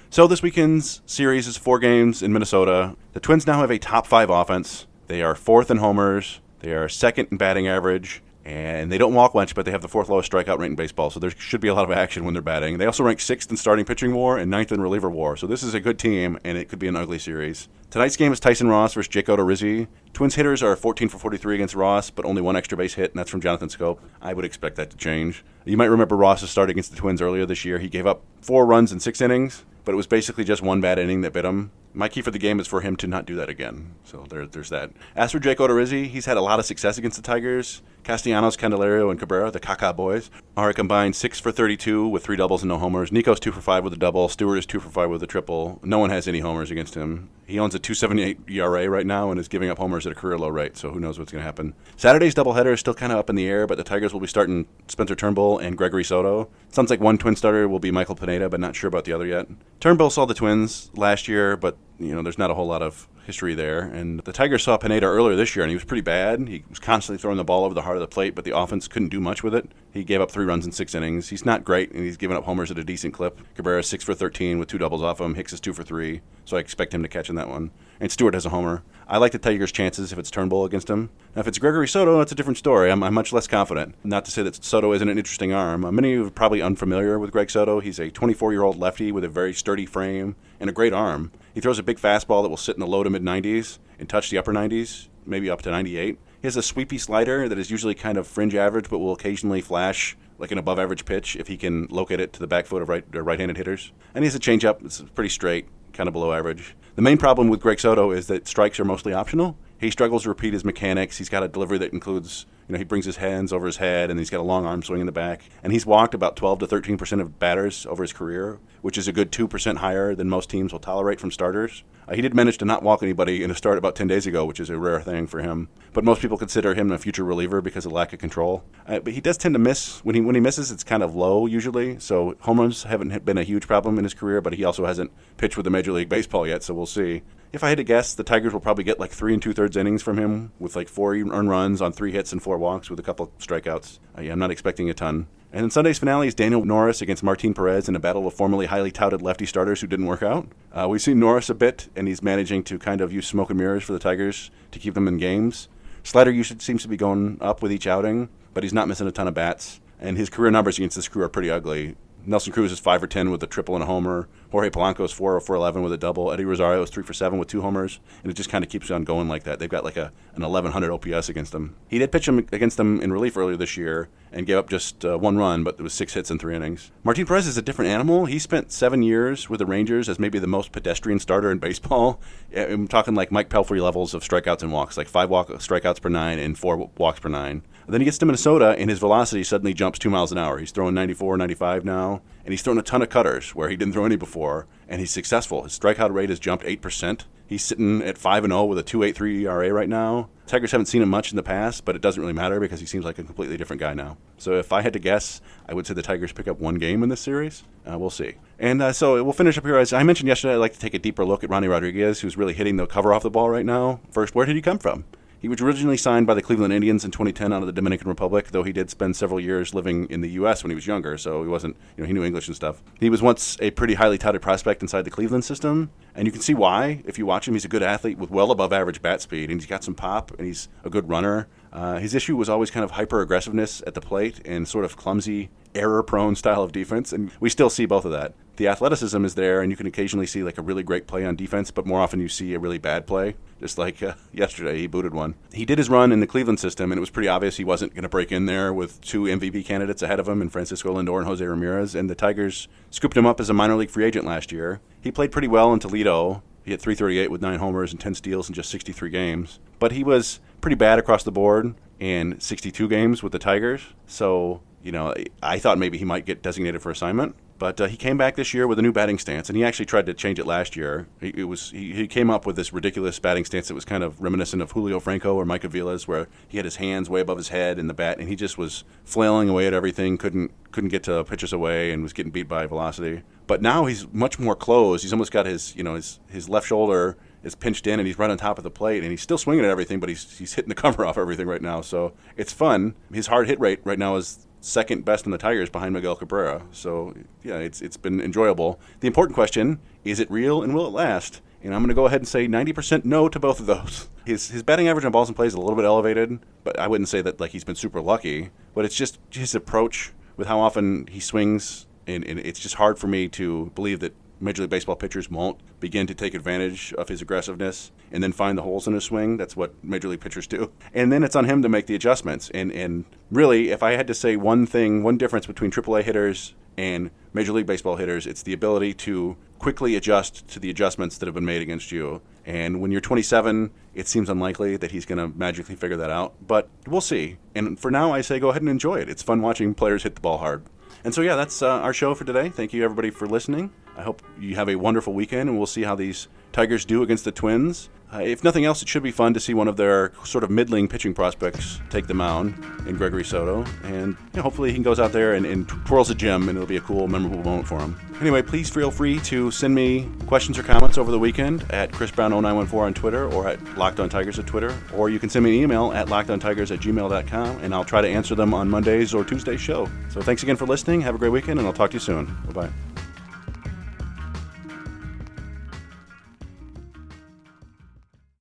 So 0.09 0.27
this 0.27 0.41
weekend's 0.41 1.01
series 1.05 1.47
is 1.47 1.57
four 1.57 1.79
games 1.79 2.23
in 2.23 2.31
Minnesota. 2.31 2.95
The 3.11 3.19
Twins 3.19 3.45
now 3.45 3.59
have 3.59 3.71
a 3.71 3.77
top 3.77 4.07
five 4.07 4.29
offense. 4.29 4.87
They 5.07 5.21
are 5.21 5.35
fourth 5.35 5.69
in 5.69 5.77
homers. 5.77 6.39
They 6.61 6.71
are 6.71 6.87
second 6.87 7.27
in 7.31 7.37
batting 7.37 7.67
average 7.67 8.21
and 8.45 8.91
they 8.91 8.99
don't 8.99 9.15
walk 9.15 9.33
much, 9.33 9.55
but 9.55 9.65
they 9.65 9.71
have 9.71 9.81
the 9.81 9.87
fourth 9.87 10.07
lowest 10.07 10.31
strikeout 10.31 10.59
rate 10.59 10.67
in 10.67 10.75
baseball. 10.75 11.09
So 11.09 11.19
there 11.19 11.31
should 11.31 11.61
be 11.61 11.67
a 11.67 11.73
lot 11.73 11.83
of 11.83 11.91
action 11.91 12.23
when 12.23 12.33
they're 12.35 12.43
batting. 12.43 12.77
They 12.77 12.85
also 12.85 13.03
rank 13.03 13.19
sixth 13.19 13.49
in 13.49 13.57
starting 13.57 13.85
pitching 13.85 14.13
WAR 14.13 14.37
and 14.37 14.51
ninth 14.51 14.71
in 14.71 14.79
reliever 14.79 15.09
WAR. 15.09 15.35
So 15.35 15.47
this 15.47 15.63
is 15.63 15.73
a 15.73 15.79
good 15.79 15.97
team, 15.97 16.37
and 16.43 16.55
it 16.55 16.69
could 16.69 16.77
be 16.77 16.87
an 16.87 16.95
ugly 16.95 17.17
series. 17.17 17.67
Tonight's 17.89 18.15
game 18.15 18.31
is 18.31 18.39
Tyson 18.39 18.67
Ross 18.67 18.93
versus 18.93 19.07
Jake 19.07 19.27
Odorizzi. 19.27 19.87
Twins 20.13 20.35
hitters 20.35 20.61
are 20.61 20.75
14 20.75 21.09
for 21.09 21.17
43 21.17 21.55
against 21.55 21.75
Ross, 21.75 22.11
but 22.11 22.25
only 22.25 22.41
one 22.41 22.55
extra 22.55 22.77
base 22.77 22.93
hit, 22.93 23.11
and 23.11 23.19
that's 23.19 23.31
from 23.31 23.41
Jonathan 23.41 23.69
Schoop. 23.69 23.97
I 24.21 24.33
would 24.33 24.45
expect 24.45 24.75
that 24.75 24.91
to 24.91 24.97
change. 24.97 25.43
You 25.65 25.77
might 25.77 25.85
remember 25.85 26.15
Ross's 26.15 26.51
start 26.51 26.69
against 26.69 26.91
the 26.91 26.97
Twins 26.97 27.21
earlier 27.21 27.45
this 27.45 27.65
year. 27.65 27.79
He 27.79 27.89
gave 27.89 28.05
up 28.05 28.21
four 28.41 28.65
runs 28.65 28.91
in 28.91 28.99
six 28.99 29.21
innings, 29.21 29.65
but 29.85 29.93
it 29.93 29.95
was 29.95 30.07
basically 30.07 30.43
just 30.43 30.61
one 30.61 30.81
bad 30.81 30.99
inning 30.99 31.21
that 31.21 31.33
bit 31.33 31.45
him. 31.45 31.71
my 31.93 32.09
key 32.09 32.21
for 32.21 32.31
the 32.31 32.39
game 32.39 32.59
is 32.59 32.67
for 32.67 32.81
him 32.81 32.95
to 32.97 33.07
not 33.07 33.25
do 33.25 33.35
that 33.35 33.49
again. 33.49 33.95
So 34.03 34.25
there, 34.29 34.45
there's 34.45 34.69
that. 34.69 34.91
As 35.15 35.31
for 35.31 35.39
Jake 35.39 35.57
Odorizzi, 35.57 36.07
he's 36.07 36.25
had 36.25 36.37
a 36.37 36.41
lot 36.41 36.59
of 36.59 36.65
success 36.65 36.97
against 36.97 37.17
the 37.17 37.23
Tigers. 37.23 37.81
Castellanos, 38.05 38.55
Candelario, 38.55 39.09
and 39.09 39.19
Cabrera, 39.19 39.49
the 39.49 39.59
Caca 39.59 39.95
boys, 39.95 40.29
are 40.55 40.69
a 40.69 40.75
combined 40.75 41.15
6 41.15 41.39
for 41.39 41.51
32 41.51 42.07
with 42.07 42.23
three 42.23 42.35
doubles 42.35 42.61
and 42.61 42.69
no 42.69 42.77
homers. 42.77 43.11
Niko's 43.11 43.39
2 43.39 43.51
for 43.51 43.61
5 43.61 43.83
with 43.83 43.93
a 43.93 43.97
double. 43.97 44.29
Stewart 44.29 44.59
is 44.59 44.67
2 44.67 44.79
for 44.79 44.89
5 44.91 45.09
with 45.09 45.23
a 45.23 45.27
triple. 45.27 45.79
No 45.81 45.97
one 45.97 46.11
has 46.11 46.27
any 46.27 46.37
homers 46.37 46.69
against 46.69 46.93
him. 46.93 47.31
He 47.47 47.57
owns 47.57 47.73
a 47.73 47.79
278 47.79 48.41
ERA 48.47 48.87
right 48.87 49.07
now 49.07 49.31
and 49.31 49.39
is 49.39 49.47
giving 49.47 49.71
up 49.71 49.79
homers 49.79 50.05
at 50.05 50.11
a 50.11 50.15
career 50.15 50.37
low 50.37 50.49
rate, 50.49 50.77
so 50.77 50.91
who 50.91 50.99
knows 50.99 51.17
what's 51.17 51.31
going 51.31 51.41
to 51.41 51.45
happen. 51.45 51.73
Saturday's 51.97 52.35
doubleheader 52.35 52.73
is 52.73 52.79
still 52.79 52.93
kind 52.93 53.11
of 53.11 53.17
up 53.17 53.31
in 53.31 53.35
the 53.35 53.47
air, 53.47 53.65
but 53.65 53.77
the 53.79 53.83
Tigers 53.83 54.13
will 54.13 54.19
be 54.19 54.27
starting 54.27 54.67
Spencer 54.87 55.15
Turnbull 55.15 55.57
and 55.57 55.75
Gregory 55.75 56.03
Soto. 56.03 56.47
Sounds 56.69 56.91
like 56.91 56.99
one 56.99 57.17
twin 57.17 57.35
starter 57.35 57.67
will 57.67 57.79
be 57.79 57.89
Michael 57.89 58.15
Pineda, 58.15 58.49
but 58.49 58.59
not 58.59 58.75
sure 58.75 58.87
about 58.87 59.05
the 59.05 59.13
other 59.13 59.25
yet. 59.25 59.47
Turnbull 59.79 60.11
saw 60.11 60.25
the 60.25 60.35
Twins 60.35 60.91
last 60.93 61.27
year, 61.27 61.57
but 61.57 61.75
you 61.99 62.15
know 62.15 62.21
there's 62.21 62.37
not 62.37 62.51
a 62.51 62.53
whole 62.53 62.67
lot 62.67 62.81
of 62.81 63.07
history 63.25 63.55
there. 63.55 63.81
And 63.81 64.19
the 64.21 64.31
Tigers 64.31 64.63
saw 64.63 64.77
Pineda 64.77 65.05
earlier 65.05 65.35
this 65.35 65.55
year, 65.55 65.63
and 65.63 65.69
he 65.69 65.75
was 65.75 65.83
pretty 65.83 66.01
bad. 66.01 66.47
He 66.47 66.63
was 66.69 66.79
constantly 66.79 67.19
throwing 67.19 67.37
the 67.37 67.43
ball 67.43 67.65
over 67.65 67.73
the 67.73 67.81
heart 67.81 67.97
of 67.97 68.01
the 68.01 68.07
plate, 68.07 68.35
but 68.35 68.45
the 68.45 68.55
offense 68.55 68.87
couldn't 68.87 69.09
do 69.09 69.19
much 69.19 69.43
with 69.43 69.55
it. 69.55 69.69
He 69.95 70.03
gave 70.03 70.19
up 70.19 70.29
three 70.29 70.43
runs 70.43 70.65
in 70.65 70.73
six 70.73 70.93
innings. 70.93 71.29
He's 71.29 71.45
not 71.45 71.63
great, 71.63 71.89
and 71.93 72.03
he's 72.03 72.17
given 72.17 72.35
up 72.35 72.43
homers 72.43 72.69
at 72.69 72.77
a 72.77 72.83
decent 72.83 73.13
clip. 73.13 73.39
Cabrera 73.55 73.81
six 73.81 74.03
for 74.03 74.13
13 74.13 74.59
with 74.59 74.67
two 74.67 74.77
doubles 74.77 75.01
off 75.01 75.21
him. 75.21 75.35
Hicks 75.35 75.53
is 75.53 75.61
two 75.61 75.71
for 75.71 75.83
three, 75.83 76.19
so 76.43 76.57
I 76.57 76.59
expect 76.59 76.93
him 76.93 77.01
to 77.01 77.07
catch 77.07 77.29
in 77.29 77.35
that 77.37 77.47
one. 77.47 77.71
And 78.01 78.11
Stewart 78.11 78.33
has 78.33 78.45
a 78.45 78.49
homer. 78.49 78.83
I 79.07 79.19
like 79.19 79.31
the 79.31 79.39
Tigers' 79.39 79.71
chances 79.71 80.11
if 80.11 80.19
it's 80.19 80.29
Turnbull 80.29 80.65
against 80.65 80.89
him. 80.89 81.11
Now, 81.33 81.39
if 81.39 81.47
it's 81.47 81.59
Gregory 81.59 81.87
Soto, 81.87 82.17
that's 82.17 82.33
a 82.33 82.35
different 82.35 82.57
story. 82.57 82.91
I'm, 82.91 83.03
I'm 83.03 83.13
much 83.13 83.31
less 83.31 83.47
confident. 83.47 83.95
Not 84.03 84.25
to 84.25 84.31
say 84.31 84.43
that 84.43 84.65
Soto 84.65 84.91
isn't 84.91 85.07
an 85.07 85.17
interesting 85.17 85.53
arm. 85.53 85.85
Uh, 85.85 85.93
many 85.93 86.11
of 86.11 86.19
you 86.19 86.27
are 86.27 86.29
probably 86.29 86.61
unfamiliar 86.61 87.17
with 87.17 87.31
Greg 87.31 87.49
Soto. 87.49 87.79
He's 87.79 87.97
a 87.97 88.11
24 88.11 88.51
year 88.51 88.63
old 88.63 88.77
lefty 88.77 89.13
with 89.13 89.23
a 89.23 89.29
very 89.29 89.53
sturdy 89.53 89.85
frame 89.85 90.35
and 90.59 90.69
a 90.69 90.73
great 90.73 90.91
arm. 90.91 91.31
He 91.53 91.61
throws 91.61 91.79
a 91.79 91.83
big 91.83 91.99
fastball 91.99 92.43
that 92.43 92.49
will 92.49 92.57
sit 92.57 92.75
in 92.75 92.81
the 92.81 92.87
low 92.87 93.01
to 93.01 93.09
mid 93.09 93.23
90s 93.23 93.79
and 93.97 94.09
touch 94.09 94.29
the 94.29 94.37
upper 94.37 94.51
90s, 94.51 95.07
maybe 95.25 95.49
up 95.49 95.61
to 95.61 95.71
98. 95.71 96.17
He 96.45 96.47
has 96.47 96.57
a 96.57 96.61
sweepy 96.61 96.99
slider 96.99 97.49
that 97.49 97.57
is 97.57 97.71
usually 97.71 97.95
kind 97.95 98.19
of 98.19 98.27
fringe 98.27 98.53
average, 98.53 98.87
but 98.87 98.99
will 98.99 99.13
occasionally 99.13 99.61
flash 99.61 100.15
like 100.37 100.51
an 100.51 100.59
above 100.59 100.77
average 100.77 101.03
pitch 101.03 101.35
if 101.35 101.47
he 101.47 101.57
can 101.57 101.87
locate 101.89 102.19
it 102.19 102.33
to 102.33 102.39
the 102.39 102.45
back 102.45 102.67
foot 102.67 102.83
of 102.83 102.87
right 102.87 103.03
right 103.11 103.39
handed 103.39 103.57
hitters. 103.57 103.91
And 104.13 104.23
he 104.23 104.27
has 104.27 104.35
a 104.35 104.39
changeup. 104.39 104.85
It's 104.85 105.01
pretty 105.15 105.31
straight, 105.31 105.65
kind 105.91 106.07
of 106.07 106.13
below 106.13 106.31
average. 106.31 106.75
The 106.97 107.01
main 107.01 107.17
problem 107.17 107.49
with 107.49 107.61
Greg 107.61 107.79
Soto 107.79 108.11
is 108.11 108.27
that 108.27 108.47
strikes 108.47 108.79
are 108.79 108.85
mostly 108.85 109.11
optional. 109.11 109.57
He 109.79 109.89
struggles 109.89 110.21
to 110.21 110.29
repeat 110.29 110.53
his 110.53 110.63
mechanics. 110.63 111.17
He's 111.17 111.29
got 111.29 111.41
a 111.41 111.47
delivery 111.47 111.79
that 111.79 111.93
includes, 111.93 112.45
you 112.67 112.73
know, 112.73 112.77
he 112.77 112.83
brings 112.83 113.05
his 113.05 113.17
hands 113.17 113.53
over 113.53 113.65
his 113.65 113.77
head 113.77 114.09
and 114.09 114.19
he's 114.19 114.29
got 114.29 114.39
a 114.39 114.43
long 114.43 114.65
arm 114.65 114.81
swing 114.81 114.99
in 114.99 115.05
the 115.05 115.11
back. 115.11 115.43
And 115.63 115.71
he's 115.71 115.85
walked 115.85 116.13
about 116.13 116.35
12 116.35 116.59
to 116.59 116.67
13 116.67 116.97
percent 116.97 117.21
of 117.21 117.39
batters 117.39 117.85
over 117.85 118.03
his 118.03 118.13
career, 118.13 118.59
which 118.81 118.97
is 118.97 119.07
a 119.07 119.11
good 119.11 119.31
2 119.31 119.47
percent 119.47 119.79
higher 119.79 120.15
than 120.15 120.29
most 120.29 120.49
teams 120.49 120.71
will 120.71 120.79
tolerate 120.79 121.19
from 121.19 121.31
starters. 121.31 121.83
Uh, 122.07 122.15
he 122.15 122.21
did 122.21 122.35
manage 122.35 122.57
to 122.59 122.65
not 122.65 122.83
walk 122.83 123.01
anybody 123.01 123.43
in 123.43 123.49
a 123.49 123.55
start 123.55 123.77
about 123.77 123.95
10 123.95 124.07
days 124.07 124.27
ago, 124.27 124.45
which 124.45 124.59
is 124.59 124.69
a 124.69 124.77
rare 124.77 125.01
thing 125.01 125.25
for 125.25 125.41
him. 125.41 125.67
But 125.93 126.03
most 126.03 126.21
people 126.21 126.37
consider 126.37 126.75
him 126.75 126.91
a 126.91 126.97
future 126.97 127.23
reliever 127.23 127.61
because 127.61 127.85
of 127.85 127.91
lack 127.91 128.13
of 128.13 128.19
control. 128.19 128.63
Uh, 128.85 128.99
but 128.99 129.13
he 129.13 129.21
does 129.21 129.37
tend 129.37 129.55
to 129.55 129.59
miss 129.59 129.99
when 130.03 130.15
he 130.15 130.21
when 130.21 130.35
he 130.35 130.41
misses. 130.41 130.71
It's 130.71 130.83
kind 130.83 131.03
of 131.03 131.15
low 131.15 131.45
usually. 131.45 131.99
So 131.99 132.35
home 132.41 132.59
runs 132.59 132.83
haven't 132.83 133.25
been 133.25 133.37
a 133.37 133.43
huge 133.43 133.67
problem 133.67 133.97
in 133.97 134.03
his 134.03 134.13
career, 134.13 134.41
but 134.41 134.53
he 134.53 134.63
also 134.63 134.85
hasn't 134.85 135.11
pitched 135.37 135.57
with 135.57 135.63
the 135.63 135.69
Major 135.69 135.91
League 135.91 136.09
Baseball 136.09 136.47
yet. 136.47 136.63
So 136.63 136.73
we'll 136.73 136.85
see. 136.85 137.23
If 137.53 137.63
I 137.63 137.69
had 137.69 137.77
to 137.77 137.85
guess, 137.85 138.13
the 138.13 138.23
Tigers 138.23 138.51
will 138.51 138.59
probably 138.59 138.83
get 138.83 138.99
like 138.99 139.11
three 139.11 139.33
and 139.33 139.41
two 139.41 139.53
thirds 139.53 139.77
innings 139.77 140.03
from 140.03 140.17
him 140.17 140.51
with 140.59 140.75
like 140.75 140.89
four 140.89 141.15
earned 141.15 141.49
runs 141.49 141.81
on 141.81 141.93
three 141.93 142.11
hits 142.11 142.33
and 142.33 142.43
four 142.43 142.54
walks 142.57 142.89
with 142.89 142.99
a 142.99 143.03
couple 143.03 143.31
strikeouts. 143.39 143.99
Yeah, 144.21 144.33
I'm 144.33 144.39
not 144.39 144.51
expecting 144.51 144.89
a 144.89 144.93
ton. 144.93 145.27
And 145.51 145.63
then 145.63 145.71
Sunday's 145.71 145.99
finale 145.99 146.27
is 146.27 146.35
Daniel 146.35 146.65
Norris 146.65 147.01
against 147.01 147.23
Martin 147.23 147.53
Perez 147.53 147.87
in 147.87 147.95
a 147.95 147.99
battle 147.99 148.27
of 148.27 148.33
formerly 148.33 148.65
highly 148.65 148.91
touted 148.91 149.21
lefty 149.21 149.45
starters 149.45 149.79
who 149.79 149.87
didn't 149.87 150.05
work 150.05 150.21
out. 150.21 150.47
Uh, 150.73 150.87
we've 150.89 151.01
seen 151.01 151.19
Norris 151.19 151.49
a 151.49 151.55
bit, 151.55 151.87
and 151.95 152.09
he's 152.09 152.21
managing 152.21 152.61
to 152.65 152.77
kind 152.77 152.99
of 152.99 153.13
use 153.13 153.25
smoke 153.25 153.49
and 153.49 153.57
mirrors 153.57 153.83
for 153.83 153.93
the 153.93 153.99
Tigers 153.99 154.51
to 154.71 154.79
keep 154.79 154.95
them 154.95 155.07
in 155.07 155.17
games. 155.17 155.69
Slider 156.03 156.31
usage 156.31 156.61
seems 156.61 156.81
to 156.81 156.89
be 156.89 156.97
going 156.97 157.37
up 157.39 157.61
with 157.61 157.71
each 157.71 157.87
outing, 157.87 158.27
but 158.53 158.63
he's 158.63 158.73
not 158.73 158.87
missing 158.87 159.07
a 159.07 159.11
ton 159.11 159.27
of 159.27 159.33
bats. 159.33 159.79
And 159.99 160.17
his 160.17 160.29
career 160.29 160.51
numbers 160.51 160.77
against 160.77 160.97
this 160.97 161.07
crew 161.07 161.23
are 161.23 161.29
pretty 161.29 161.49
ugly. 161.49 161.95
Nelson 162.25 162.51
Cruz 162.51 162.71
is 162.71 162.79
5 162.79 163.01
for 163.01 163.07
10 163.07 163.31
with 163.31 163.41
a 163.41 163.47
triple 163.47 163.75
and 163.75 163.83
a 163.83 163.87
homer. 163.87 164.27
Jorge 164.55 164.69
Polanco 164.69 165.03
is 165.03 165.11
4 165.11 165.41
for 165.41 165.53
11 165.53 165.83
with 165.83 165.91
a 165.91 165.97
double. 165.97 166.31
Eddie 166.31 166.45
Rosario 166.45 166.81
is 166.81 166.89
3 166.89 167.03
for 167.03 167.11
7 167.11 167.37
with 167.37 167.49
two 167.49 167.61
homers. 167.61 167.99
And 168.23 168.31
it 168.31 168.35
just 168.35 168.49
kind 168.49 168.63
of 168.63 168.69
keeps 168.69 168.89
on 168.89 169.03
going 169.03 169.27
like 169.27 169.43
that. 169.43 169.59
They've 169.59 169.67
got 169.67 169.83
like 169.83 169.97
a, 169.97 170.13
an 170.33 170.43
1100 170.43 170.93
OPS 170.93 171.27
against 171.27 171.51
them. 171.51 171.75
He 171.89 171.99
did 171.99 172.09
pitch 172.09 172.25
him 172.25 172.37
against 172.37 172.77
them 172.77 173.01
in 173.01 173.11
relief 173.11 173.35
earlier 173.35 173.57
this 173.57 173.75
year 173.75 174.07
and 174.31 174.47
gave 174.47 174.55
up 174.55 174.69
just 174.69 175.03
uh, 175.03 175.17
one 175.17 175.35
run, 175.35 175.65
but 175.65 175.75
it 175.77 175.81
was 175.81 175.93
six 175.93 176.13
hits 176.13 176.31
in 176.31 176.39
three 176.39 176.55
innings. 176.55 176.93
Martin 177.03 177.25
Perez 177.25 177.47
is 177.47 177.57
a 177.57 177.61
different 177.61 177.91
animal. 177.91 178.27
He 178.27 178.39
spent 178.39 178.71
seven 178.71 179.03
years 179.03 179.49
with 179.49 179.59
the 179.59 179.65
Rangers 179.65 180.07
as 180.07 180.19
maybe 180.19 180.39
the 180.39 180.47
most 180.47 180.71
pedestrian 180.71 181.19
starter 181.19 181.51
in 181.51 181.57
baseball. 181.57 182.21
I'm 182.55 182.87
talking 182.87 183.13
like 183.13 183.33
Mike 183.33 183.49
Pelfrey 183.49 183.81
levels 183.81 184.13
of 184.13 184.23
strikeouts 184.23 184.63
and 184.63 184.71
walks, 184.71 184.95
like 184.95 185.09
five 185.09 185.29
walk 185.29 185.49
strikeouts 185.49 186.01
per 186.01 186.07
nine 186.07 186.39
and 186.39 186.57
four 186.57 186.89
walks 186.97 187.19
per 187.19 187.27
nine. 187.27 187.61
Then 187.89 187.99
he 187.99 188.05
gets 188.05 188.19
to 188.19 188.25
Minnesota, 188.25 188.73
and 188.77 188.89
his 188.89 188.99
velocity 188.99 189.43
suddenly 189.43 189.73
jumps 189.73 189.99
two 189.99 190.09
miles 190.09 190.31
an 190.31 190.37
hour. 190.37 190.59
He's 190.59 190.71
throwing 190.71 190.95
94, 190.95 191.35
95 191.35 191.83
now, 191.83 192.21
and 192.45 192.53
he's 192.53 192.61
throwing 192.61 192.79
a 192.79 192.83
ton 192.83 193.01
of 193.01 193.09
cutters 193.09 193.55
where 193.55 193.69
he 193.69 193.75
didn't 193.75 193.93
throw 193.93 194.05
any 194.05 194.15
before, 194.15 194.67
and 194.87 194.99
he's 194.99 195.11
successful. 195.11 195.63
His 195.63 195.77
strikeout 195.77 196.13
rate 196.13 196.29
has 196.29 196.39
jumped 196.39 196.63
8%. 196.63 197.25
He's 197.47 197.63
sitting 197.63 198.01
at 198.01 198.17
5 198.17 198.43
and 198.43 198.51
0 198.53 198.65
with 198.65 198.77
a 198.77 198.83
2.83 198.83 199.41
ERA 199.41 199.73
right 199.73 199.89
now. 199.89 200.29
Tigers 200.47 200.71
haven't 200.71 200.85
seen 200.85 201.01
him 201.01 201.09
much 201.09 201.31
in 201.31 201.35
the 201.35 201.43
past, 201.43 201.85
but 201.85 201.95
it 201.95 202.01
doesn't 202.01 202.21
really 202.21 202.33
matter 202.33 202.59
because 202.59 202.79
he 202.79 202.85
seems 202.85 203.03
like 203.03 203.19
a 203.19 203.23
completely 203.23 203.57
different 203.57 203.79
guy 203.79 203.93
now. 203.93 204.17
So 204.37 204.53
if 204.53 204.71
I 204.71 204.81
had 204.81 204.93
to 204.93 204.99
guess, 204.99 205.41
I 205.67 205.73
would 205.73 205.87
say 205.87 205.93
the 205.93 206.01
Tigers 206.01 206.31
pick 206.31 206.47
up 206.47 206.59
one 206.59 206.75
game 206.75 207.03
in 207.03 207.09
this 207.09 207.21
series. 207.21 207.63
Uh, 207.89 207.97
we'll 207.97 208.09
see. 208.09 208.35
And 208.59 208.81
uh, 208.81 208.93
so 208.93 209.23
we'll 209.23 209.33
finish 209.33 209.57
up 209.57 209.65
here. 209.65 209.77
As 209.77 209.93
I 209.93 210.03
mentioned 210.03 210.27
yesterday, 210.27 210.53
I'd 210.53 210.57
like 210.57 210.73
to 210.73 210.79
take 210.79 210.93
a 210.93 210.99
deeper 210.99 211.25
look 211.25 211.43
at 211.43 211.49
Ronny 211.49 211.67
Rodriguez, 211.67 212.21
who's 212.21 212.37
really 212.37 212.53
hitting 212.53 212.77
the 212.77 212.85
cover 212.87 213.13
off 213.13 213.23
the 213.23 213.31
ball 213.31 213.49
right 213.49 213.65
now. 213.65 213.99
First, 214.11 214.35
where 214.35 214.45
did 214.45 214.55
he 214.55 214.61
come 214.61 214.79
from? 214.79 215.05
He 215.45 215.49
was 215.49 215.61
originally 215.61 215.95
signed 215.95 216.25
by 216.25 216.33
the 216.33 216.41
Cleveland 216.41 216.73
Indians 216.73 217.05
in 217.05 217.11
2010 217.11 217.53
out 217.53 217.61
of 217.61 217.67
the 217.67 217.71
Dominican 217.71 218.07
Republic, 218.07 218.47
though 218.47 218.63
he 218.63 218.73
did 218.73 218.89
spend 218.89 219.15
several 219.15 219.39
years 219.39 219.75
living 219.75 220.07
in 220.09 220.21
the 220.21 220.29
U.S. 220.29 220.63
when 220.63 220.71
he 220.71 220.75
was 220.75 220.87
younger, 220.87 221.19
so 221.19 221.43
he 221.43 221.47
wasn't, 221.47 221.77
you 221.95 222.01
know, 222.01 222.07
he 222.07 222.13
knew 222.13 222.23
English 222.23 222.47
and 222.47 222.55
stuff. 222.55 222.81
He 222.99 223.11
was 223.11 223.21
once 223.21 223.55
a 223.61 223.69
pretty 223.69 223.93
highly 223.93 224.17
touted 224.17 224.41
prospect 224.41 224.81
inside 224.81 225.03
the 225.03 225.11
Cleveland 225.11 225.45
system, 225.45 225.91
and 226.15 226.25
you 226.25 226.31
can 226.31 226.41
see 226.41 226.55
why. 226.55 227.03
If 227.05 227.19
you 227.19 227.27
watch 227.27 227.47
him, 227.47 227.53
he's 227.53 227.63
a 227.63 227.67
good 227.67 227.83
athlete 227.83 228.17
with 228.17 228.31
well 228.31 228.49
above 228.49 228.73
average 228.73 229.03
bat 229.03 229.21
speed, 229.21 229.51
and 229.51 229.61
he's 229.61 229.69
got 229.69 229.83
some 229.83 229.93
pop, 229.93 230.31
and 230.31 230.47
he's 230.47 230.67
a 230.83 230.89
good 230.89 231.07
runner. 231.07 231.47
Uh, 231.71 231.99
his 231.99 232.15
issue 232.15 232.35
was 232.35 232.49
always 232.49 232.71
kind 232.71 232.83
of 232.83 232.89
hyper 232.89 233.21
aggressiveness 233.21 233.83
at 233.85 233.93
the 233.93 234.01
plate 234.01 234.41
and 234.45 234.67
sort 234.67 234.83
of 234.83 234.97
clumsy, 234.97 235.51
error 235.75 236.01
prone 236.03 236.35
style 236.35 236.63
of 236.63 236.71
defense, 236.71 237.13
and 237.13 237.31
we 237.39 237.49
still 237.49 237.69
see 237.69 237.85
both 237.85 238.05
of 238.05 238.11
that. 238.11 238.33
The 238.57 238.69
athleticism 238.69 239.25
is 239.25 239.35
there, 239.35 239.61
and 239.61 239.69
you 239.69 239.75
can 239.75 239.85
occasionally 239.85 240.25
see 240.25 240.41
like 240.41 240.57
a 240.57 240.61
really 240.61 240.83
great 240.83 241.07
play 241.07 241.25
on 241.25 241.35
defense, 241.35 241.71
but 241.71 241.85
more 241.85 241.99
often 241.99 242.21
you 242.21 242.29
see 242.29 242.53
a 242.53 242.59
really 242.59 242.77
bad 242.77 243.05
play. 243.05 243.35
Just 243.59 243.77
like 243.77 244.01
uh, 244.01 244.13
yesterday, 244.33 244.77
he 244.77 244.87
booted 244.87 245.13
one. 245.13 245.35
He 245.51 245.65
did 245.65 245.77
his 245.77 245.89
run 245.89 246.11
in 246.11 246.21
the 246.21 246.27
Cleveland 246.27 246.59
system, 246.59 246.91
and 246.91 246.97
it 246.97 247.01
was 247.01 247.09
pretty 247.09 247.27
obvious 247.27 247.57
he 247.57 247.65
wasn't 247.65 247.93
going 247.93 248.03
to 248.03 248.09
break 248.09 248.31
in 248.31 248.45
there 248.45 248.73
with 248.73 249.01
two 249.01 249.23
MVP 249.23 249.65
candidates 249.65 250.01
ahead 250.01 250.19
of 250.19 250.27
him 250.27 250.41
in 250.41 250.49
Francisco 250.49 250.93
Lindor 250.93 251.17
and 251.17 251.27
Jose 251.27 251.45
Ramirez. 251.45 251.95
And 251.95 252.09
the 252.09 252.15
Tigers 252.15 252.67
scooped 252.91 253.17
him 253.17 253.25
up 253.25 253.39
as 253.41 253.49
a 253.49 253.53
minor 253.53 253.75
league 253.75 253.89
free 253.89 254.05
agent 254.05 254.25
last 254.25 254.51
year. 254.51 254.79
He 255.01 255.11
played 255.11 255.31
pretty 255.31 255.49
well 255.49 255.73
in 255.73 255.79
Toledo. 255.79 256.41
He 256.63 256.71
hit 256.71 256.81
338 256.81 257.29
with 257.29 257.41
nine 257.41 257.59
homers 257.59 257.91
and 257.91 257.99
10 257.99 258.15
steals 258.15 258.47
in 258.47 258.55
just 258.55 258.69
63 258.71 259.09
games. 259.09 259.59
But 259.79 259.91
he 259.91 260.03
was 260.03 260.39
pretty 260.61 260.75
bad 260.75 260.97
across 260.97 261.23
the 261.23 261.31
board 261.31 261.75
in 261.99 262.39
62 262.39 262.87
games 262.87 263.21
with 263.21 263.31
the 263.31 263.39
Tigers. 263.39 263.81
So, 264.07 264.61
you 264.85 264.91
know, 264.91 265.15
I 265.41 265.57
thought 265.57 265.79
maybe 265.79 265.97
he 265.97 266.05
might 266.05 266.25
get 266.25 266.43
designated 266.43 266.79
for 266.79 266.91
assignment. 266.91 267.35
But 267.57 267.81
uh, 267.81 267.87
he 267.87 267.97
came 267.97 268.17
back 268.17 268.35
this 268.35 268.53
year 268.53 268.67
with 268.67 268.77
a 268.77 268.81
new 268.81 268.91
batting 268.91 269.17
stance, 269.17 269.49
and 269.49 269.57
he 269.57 269.63
actually 269.63 269.85
tried 269.85 270.05
to 270.07 270.13
change 270.13 270.39
it 270.39 270.45
last 270.45 270.75
year. 270.75 271.07
He, 271.21 271.29
it 271.29 271.45
was 271.45 271.71
he, 271.71 271.93
he, 271.93 272.07
came 272.07 272.29
up 272.29 272.45
with 272.45 272.57
this 272.57 272.71
ridiculous 272.73 273.17
batting 273.17 273.45
stance 273.45 273.69
that 273.69 273.73
was 273.73 273.85
kind 273.85 274.03
of 274.03 274.21
reminiscent 274.21 274.61
of 274.61 274.73
Julio 274.73 274.99
Franco 274.99 275.33
or 275.35 275.45
Mike 275.45 275.63
Aviles', 275.63 276.05
where 276.05 276.27
he 276.47 276.57
had 276.57 276.65
his 276.65 276.75
hands 276.75 277.09
way 277.09 277.21
above 277.21 277.37
his 277.37 277.47
head 277.47 277.79
in 277.79 277.87
the 277.87 277.93
bat, 277.93 278.19
and 278.19 278.27
he 278.27 278.35
just 278.35 278.57
was 278.57 278.83
flailing 279.05 279.47
away 279.47 279.65
at 279.67 279.73
everything, 279.73 280.17
couldn't 280.17 280.51
couldn't 280.71 280.89
get 280.89 281.03
to 281.03 281.23
pitches 281.23 281.53
away, 281.53 281.91
and 281.91 282.03
was 282.03 282.13
getting 282.13 282.31
beat 282.31 282.49
by 282.49 282.67
velocity. 282.67 283.23
But 283.47 283.61
now 283.61 283.85
he's 283.85 284.05
much 284.13 284.37
more 284.37 284.55
closed. 284.55 285.03
He's 285.03 285.13
almost 285.13 285.31
got 285.31 285.45
his 285.45 285.75
you 285.77 285.83
know 285.83 285.95
his 285.95 286.19
his 286.27 286.49
left 286.49 286.67
shoulder 286.67 287.17
is 287.41 287.55
pinched 287.55 287.85
in 287.87 287.99
and 287.99 288.07
he's 288.07 288.17
right 288.17 288.31
on 288.31 288.37
top 288.37 288.57
of 288.57 288.63
the 288.63 288.71
plate 288.71 289.03
and 289.03 289.11
he's 289.11 289.21
still 289.21 289.37
swinging 289.37 289.63
at 289.63 289.71
everything, 289.71 290.01
but 290.01 290.09
he's 290.09 290.37
he's 290.37 290.55
hitting 290.55 290.69
the 290.69 290.75
cover 290.83 291.05
off 291.05 291.17
everything 291.17 291.47
right 291.47 291.61
now. 291.61 291.79
So 291.79 292.11
it's 292.35 292.51
fun. 292.51 292.95
His 293.13 293.27
hard 293.27 293.47
hit 293.47 293.59
rate 293.61 293.79
right 293.85 293.99
now 293.99 294.17
is 294.17 294.45
second 294.65 295.05
best 295.05 295.25
in 295.25 295.31
the 295.31 295.37
Tigers 295.37 295.69
behind 295.69 295.93
Miguel 295.93 296.15
Cabrera. 296.15 296.63
So 296.71 297.13
yeah, 297.43 297.57
it's 297.57 297.81
it's 297.81 297.97
been 297.97 298.19
enjoyable. 298.19 298.79
The 298.99 299.07
important 299.07 299.35
question 299.35 299.79
is 300.03 300.19
it 300.19 300.29
real 300.29 300.63
and 300.63 300.73
will 300.73 300.87
it 300.87 300.91
last? 300.91 301.41
And 301.63 301.73
I'm 301.73 301.81
going 301.81 301.89
to 301.89 301.95
go 301.95 302.05
ahead 302.05 302.21
and 302.21 302.27
say 302.27 302.47
90% 302.47 303.05
no 303.05 303.27
to 303.27 303.39
both 303.39 303.59
of 303.59 303.65
those. 303.65 304.09
His 304.25 304.49
his 304.49 304.63
batting 304.63 304.87
average 304.87 305.05
on 305.05 305.11
balls 305.11 305.29
and 305.29 305.35
plays 305.35 305.49
is 305.49 305.53
a 305.53 305.59
little 305.59 305.75
bit 305.75 305.85
elevated, 305.85 306.39
but 306.63 306.79
I 306.79 306.87
wouldn't 306.87 307.09
say 307.09 307.21
that 307.21 307.39
like 307.39 307.51
he's 307.51 307.63
been 307.63 307.75
super 307.75 308.01
lucky. 308.01 308.49
But 308.73 308.83
it's 308.83 308.95
just 308.95 309.19
his 309.29 309.53
approach 309.53 310.13
with 310.35 310.47
how 310.47 310.59
often 310.59 311.05
he 311.11 311.19
swings, 311.19 311.85
and, 312.07 312.23
and 312.23 312.39
it's 312.39 312.59
just 312.59 312.75
hard 312.75 312.97
for 312.97 313.05
me 313.05 313.27
to 313.29 313.71
believe 313.75 313.99
that 313.99 314.15
Major 314.39 314.63
League 314.63 314.69
Baseball 314.69 314.95
pitchers 314.95 315.29
won't 315.29 315.59
begin 315.79 316.07
to 316.07 316.15
take 316.15 316.33
advantage 316.33 316.93
of 316.93 317.09
his 317.09 317.21
aggressiveness 317.21 317.91
and 318.11 318.23
then 318.23 318.31
find 318.31 318.57
the 318.57 318.61
holes 318.61 318.87
in 318.87 318.93
his 318.93 319.03
swing. 319.03 319.37
That's 319.37 319.55
what 319.55 319.73
Major 319.83 320.07
League 320.07 320.21
pitchers 320.21 320.47
do. 320.47 320.71
And 320.93 321.11
then 321.11 321.23
it's 321.23 321.35
on 321.35 321.45
him 321.45 321.61
to 321.61 321.69
make 321.69 321.87
the 321.87 321.95
adjustments. 321.95 322.49
And, 322.53 322.71
and 322.71 323.05
really, 323.31 323.71
if 323.71 323.83
I 323.83 323.91
had 323.93 324.07
to 324.07 324.13
say 324.13 324.35
one 324.35 324.65
thing, 324.65 325.03
one 325.03 325.17
difference 325.17 325.45
between 325.45 325.71
AAA 325.71 326.03
hitters 326.03 326.53
and 326.77 327.11
Major 327.33 327.53
League 327.53 327.65
Baseball 327.65 327.95
hitters, 327.95 328.27
it's 328.27 328.43
the 328.43 328.53
ability 328.53 328.93
to 328.93 329.37
quickly 329.59 329.95
adjust 329.95 330.47
to 330.49 330.59
the 330.59 330.69
adjustments 330.69 331.17
that 331.17 331.25
have 331.25 331.35
been 331.35 331.45
made 331.45 331.61
against 331.61 331.91
you. 331.91 332.21
And 332.45 332.81
when 332.81 332.91
you're 332.91 333.01
27, 333.01 333.71
it 333.93 334.07
seems 334.07 334.29
unlikely 334.29 334.77
that 334.77 334.91
he's 334.91 335.05
going 335.05 335.17
to 335.17 335.37
magically 335.37 335.75
figure 335.75 335.97
that 335.97 336.11
out. 336.11 336.35
But 336.45 336.69
we'll 336.87 337.01
see. 337.01 337.37
And 337.55 337.79
for 337.79 337.89
now, 337.89 338.11
I 338.11 338.21
say 338.21 338.39
go 338.39 338.49
ahead 338.49 338.61
and 338.61 338.69
enjoy 338.69 338.97
it. 338.97 339.09
It's 339.09 339.23
fun 339.23 339.41
watching 339.41 339.73
players 339.73 340.03
hit 340.03 340.15
the 340.15 340.21
ball 340.21 340.37
hard. 340.37 340.63
And 341.03 341.13
so, 341.13 341.21
yeah, 341.21 341.35
that's 341.35 341.61
uh, 341.61 341.67
our 341.67 341.93
show 341.93 342.13
for 342.15 342.25
today. 342.25 342.49
Thank 342.49 342.73
you, 342.73 342.83
everybody, 342.83 343.09
for 343.09 343.27
listening. 343.27 343.71
I 343.97 344.01
hope 344.01 344.21
you 344.39 344.55
have 344.55 344.69
a 344.69 344.75
wonderful 344.75 345.13
weekend, 345.13 345.49
and 345.49 345.57
we'll 345.57 345.67
see 345.67 345.83
how 345.83 345.95
these 345.95 346.27
Tigers 346.51 346.85
do 346.85 347.03
against 347.03 347.25
the 347.25 347.31
Twins. 347.31 347.89
Uh, 348.13 348.19
if 348.19 348.43
nothing 348.43 348.63
else, 348.63 348.81
it 348.81 348.87
should 348.87 349.03
be 349.03 349.11
fun 349.11 349.33
to 349.33 349.39
see 349.39 349.53
one 349.53 349.67
of 349.67 349.75
their 349.75 350.13
sort 350.23 350.43
of 350.43 350.49
middling 350.49 350.87
pitching 350.87 351.13
prospects 351.13 351.81
take 351.89 352.07
the 352.07 352.13
mound 352.13 352.53
in 352.87 352.95
Gregory 352.95 353.25
Soto. 353.25 353.65
And 353.83 354.11
you 354.11 354.37
know, 354.37 354.43
hopefully 354.43 354.71
he 354.71 354.79
goes 354.79 354.99
out 354.99 355.11
there 355.11 355.33
and, 355.33 355.45
and 355.45 355.67
twirls 355.67 356.09
a 356.09 356.15
gem, 356.15 356.47
and 356.47 356.57
it'll 356.57 356.67
be 356.67 356.77
a 356.77 356.81
cool, 356.81 357.07
memorable 357.07 357.43
moment 357.43 357.67
for 357.67 357.79
him. 357.79 357.99
Anyway, 358.21 358.41
please 358.41 358.69
feel 358.69 358.89
free 358.89 359.19
to 359.21 359.51
send 359.51 359.75
me 359.75 360.09
questions 360.27 360.57
or 360.57 360.63
comments 360.63 360.97
over 360.97 361.11
the 361.11 361.19
weekend 361.19 361.69
at 361.71 361.91
chrisbrown0914 361.91 362.73
on 362.73 362.93
Twitter 362.93 363.29
or 363.33 363.49
at 363.49 363.77
Locked 363.77 363.99
On 363.99 364.07
Tigers 364.07 364.39
at 364.39 364.47
Twitter. 364.47 364.73
Or 364.93 365.09
you 365.09 365.19
can 365.19 365.29
send 365.29 365.43
me 365.43 365.57
an 365.57 365.63
email 365.63 365.91
at 365.91 366.07
lockedontigers 366.07 366.71
at 366.71 366.79
gmail.com, 366.79 367.59
and 367.63 367.73
I'll 367.73 367.83
try 367.83 368.01
to 368.01 368.07
answer 368.07 368.35
them 368.35 368.53
on 368.53 368.69
Monday's 368.69 369.13
or 369.13 369.25
Tuesday's 369.25 369.59
show. 369.59 369.89
So 370.09 370.21
thanks 370.21 370.43
again 370.43 370.55
for 370.55 370.65
listening. 370.65 371.01
Have 371.01 371.15
a 371.15 371.17
great 371.17 371.33
weekend, 371.33 371.59
and 371.59 371.67
I'll 371.67 371.73
talk 371.73 371.89
to 371.89 371.95
you 371.95 371.99
soon. 371.99 372.25
Bye 372.45 372.53
bye. 372.53 372.69